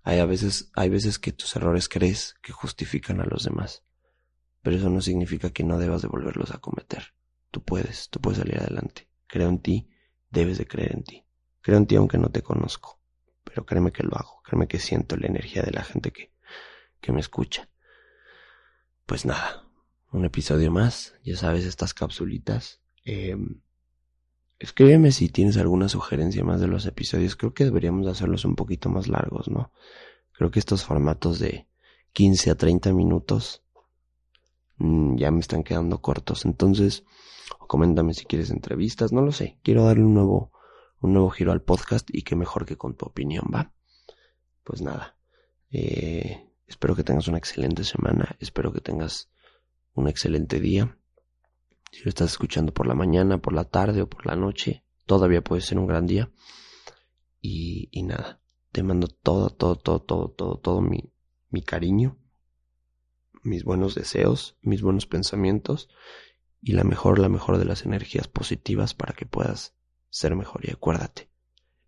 Hay 0.02 0.20
a 0.20 0.26
veces, 0.26 0.70
hay 0.74 0.88
veces 0.88 1.18
que 1.18 1.32
tus 1.32 1.54
errores 1.56 1.88
crees 1.88 2.34
que 2.42 2.52
justifican 2.52 3.20
a 3.20 3.26
los 3.26 3.44
demás, 3.44 3.84
pero 4.62 4.76
eso 4.76 4.88
no 4.88 5.00
significa 5.00 5.50
que 5.50 5.64
no 5.64 5.78
debas 5.78 6.02
de 6.02 6.08
volverlos 6.08 6.52
a 6.52 6.58
cometer. 6.58 7.14
Tú 7.50 7.62
puedes, 7.62 8.08
tú 8.10 8.20
puedes 8.20 8.38
salir 8.38 8.58
adelante. 8.58 9.10
Creo 9.26 9.48
en 9.48 9.58
ti, 9.58 9.90
debes 10.30 10.58
de 10.58 10.66
creer 10.66 10.92
en 10.92 11.02
ti. 11.02 11.26
Creo 11.60 11.78
en 11.78 11.86
ti 11.86 11.96
aunque 11.96 12.18
no 12.18 12.30
te 12.30 12.42
conozco, 12.42 13.00
pero 13.42 13.66
créeme 13.66 13.90
que 13.90 14.04
lo 14.04 14.16
hago, 14.16 14.40
créeme 14.44 14.68
que 14.68 14.78
siento 14.78 15.16
la 15.16 15.26
energía 15.26 15.62
de 15.62 15.72
la 15.72 15.82
gente 15.82 16.12
que, 16.12 16.32
que 17.00 17.12
me 17.12 17.18
escucha. 17.18 17.68
Pues 19.04 19.24
nada, 19.26 19.65
un 20.12 20.24
episodio 20.24 20.70
más, 20.70 21.14
ya 21.24 21.36
sabes, 21.36 21.64
estas 21.64 21.94
capsulitas. 21.94 22.80
Eh, 23.04 23.36
escríbeme 24.58 25.12
si 25.12 25.28
tienes 25.28 25.56
alguna 25.56 25.88
sugerencia 25.88 26.44
más 26.44 26.60
de 26.60 26.68
los 26.68 26.86
episodios. 26.86 27.36
Creo 27.36 27.54
que 27.54 27.64
deberíamos 27.64 28.06
hacerlos 28.06 28.44
un 28.44 28.56
poquito 28.56 28.88
más 28.88 29.08
largos, 29.08 29.48
¿no? 29.48 29.72
Creo 30.32 30.50
que 30.50 30.58
estos 30.58 30.84
formatos 30.84 31.38
de 31.38 31.68
15 32.12 32.50
a 32.50 32.54
30 32.54 32.92
minutos 32.92 33.62
mm, 34.78 35.16
ya 35.16 35.30
me 35.30 35.40
están 35.40 35.62
quedando 35.62 36.00
cortos. 36.00 36.44
Entonces, 36.44 37.04
coméntame 37.66 38.14
si 38.14 38.24
quieres 38.24 38.50
entrevistas, 38.50 39.12
no 39.12 39.22
lo 39.22 39.32
sé. 39.32 39.58
Quiero 39.62 39.84
darle 39.84 40.04
un 40.04 40.14
nuevo 40.14 40.52
un 41.00 41.12
nuevo 41.12 41.30
giro 41.30 41.52
al 41.52 41.62
podcast 41.62 42.08
y 42.12 42.22
que 42.22 42.36
mejor 42.36 42.66
que 42.66 42.76
con 42.76 42.96
tu 42.96 43.06
opinión, 43.06 43.44
¿va? 43.52 43.72
Pues 44.64 44.82
nada, 44.82 45.16
eh, 45.70 46.50
espero 46.66 46.96
que 46.96 47.04
tengas 47.04 47.28
una 47.28 47.38
excelente 47.38 47.84
semana, 47.84 48.36
espero 48.40 48.72
que 48.72 48.80
tengas 48.80 49.30
un 49.96 50.08
excelente 50.08 50.60
día. 50.60 50.96
Si 51.90 52.04
lo 52.04 52.10
estás 52.10 52.30
escuchando 52.32 52.72
por 52.72 52.86
la 52.86 52.94
mañana, 52.94 53.38
por 53.38 53.54
la 53.54 53.64
tarde 53.64 54.02
o 54.02 54.08
por 54.08 54.26
la 54.26 54.36
noche, 54.36 54.84
todavía 55.06 55.42
puede 55.42 55.62
ser 55.62 55.78
un 55.78 55.86
gran 55.86 56.06
día. 56.06 56.30
Y, 57.40 57.90
nada, 58.02 58.40
te 58.72 58.82
mando 58.82 59.08
todo, 59.08 59.50
todo, 59.50 59.76
todo, 59.76 60.00
todo, 60.00 60.28
todo, 60.30 60.58
todo 60.58 60.80
mi, 60.80 61.12
mi 61.48 61.62
cariño, 61.62 62.18
mis 63.42 63.64
buenos 63.64 63.94
deseos, 63.94 64.58
mis 64.60 64.82
buenos 64.82 65.06
pensamientos 65.06 65.88
y 66.60 66.72
la 66.72 66.84
mejor, 66.84 67.18
la 67.18 67.28
mejor 67.28 67.58
de 67.58 67.64
las 67.64 67.84
energías 67.84 68.28
positivas 68.28 68.94
para 68.94 69.14
que 69.14 69.26
puedas 69.26 69.76
ser 70.10 70.34
mejor 70.34 70.66
y 70.66 70.72
acuérdate, 70.72 71.30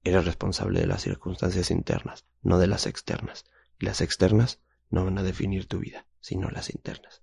eres 0.04 0.24
responsable 0.24 0.80
de 0.80 0.86
las 0.86 1.02
circunstancias 1.02 1.70
internas, 1.70 2.24
no 2.40 2.58
de 2.58 2.68
las 2.68 2.86
externas. 2.86 3.44
Y 3.80 3.86
las 3.86 4.00
externas 4.00 4.60
no 4.90 5.04
van 5.04 5.18
a 5.18 5.22
definir 5.22 5.66
tu 5.66 5.80
vida, 5.80 6.06
sino 6.20 6.48
las 6.50 6.70
internas. 6.70 7.22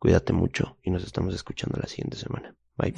Cuídate 0.00 0.32
mucho 0.32 0.78
y 0.82 0.90
nos 0.90 1.04
estamos 1.04 1.34
escuchando 1.34 1.78
la 1.78 1.86
siguiente 1.86 2.16
semana. 2.16 2.54
Bye. 2.76 2.94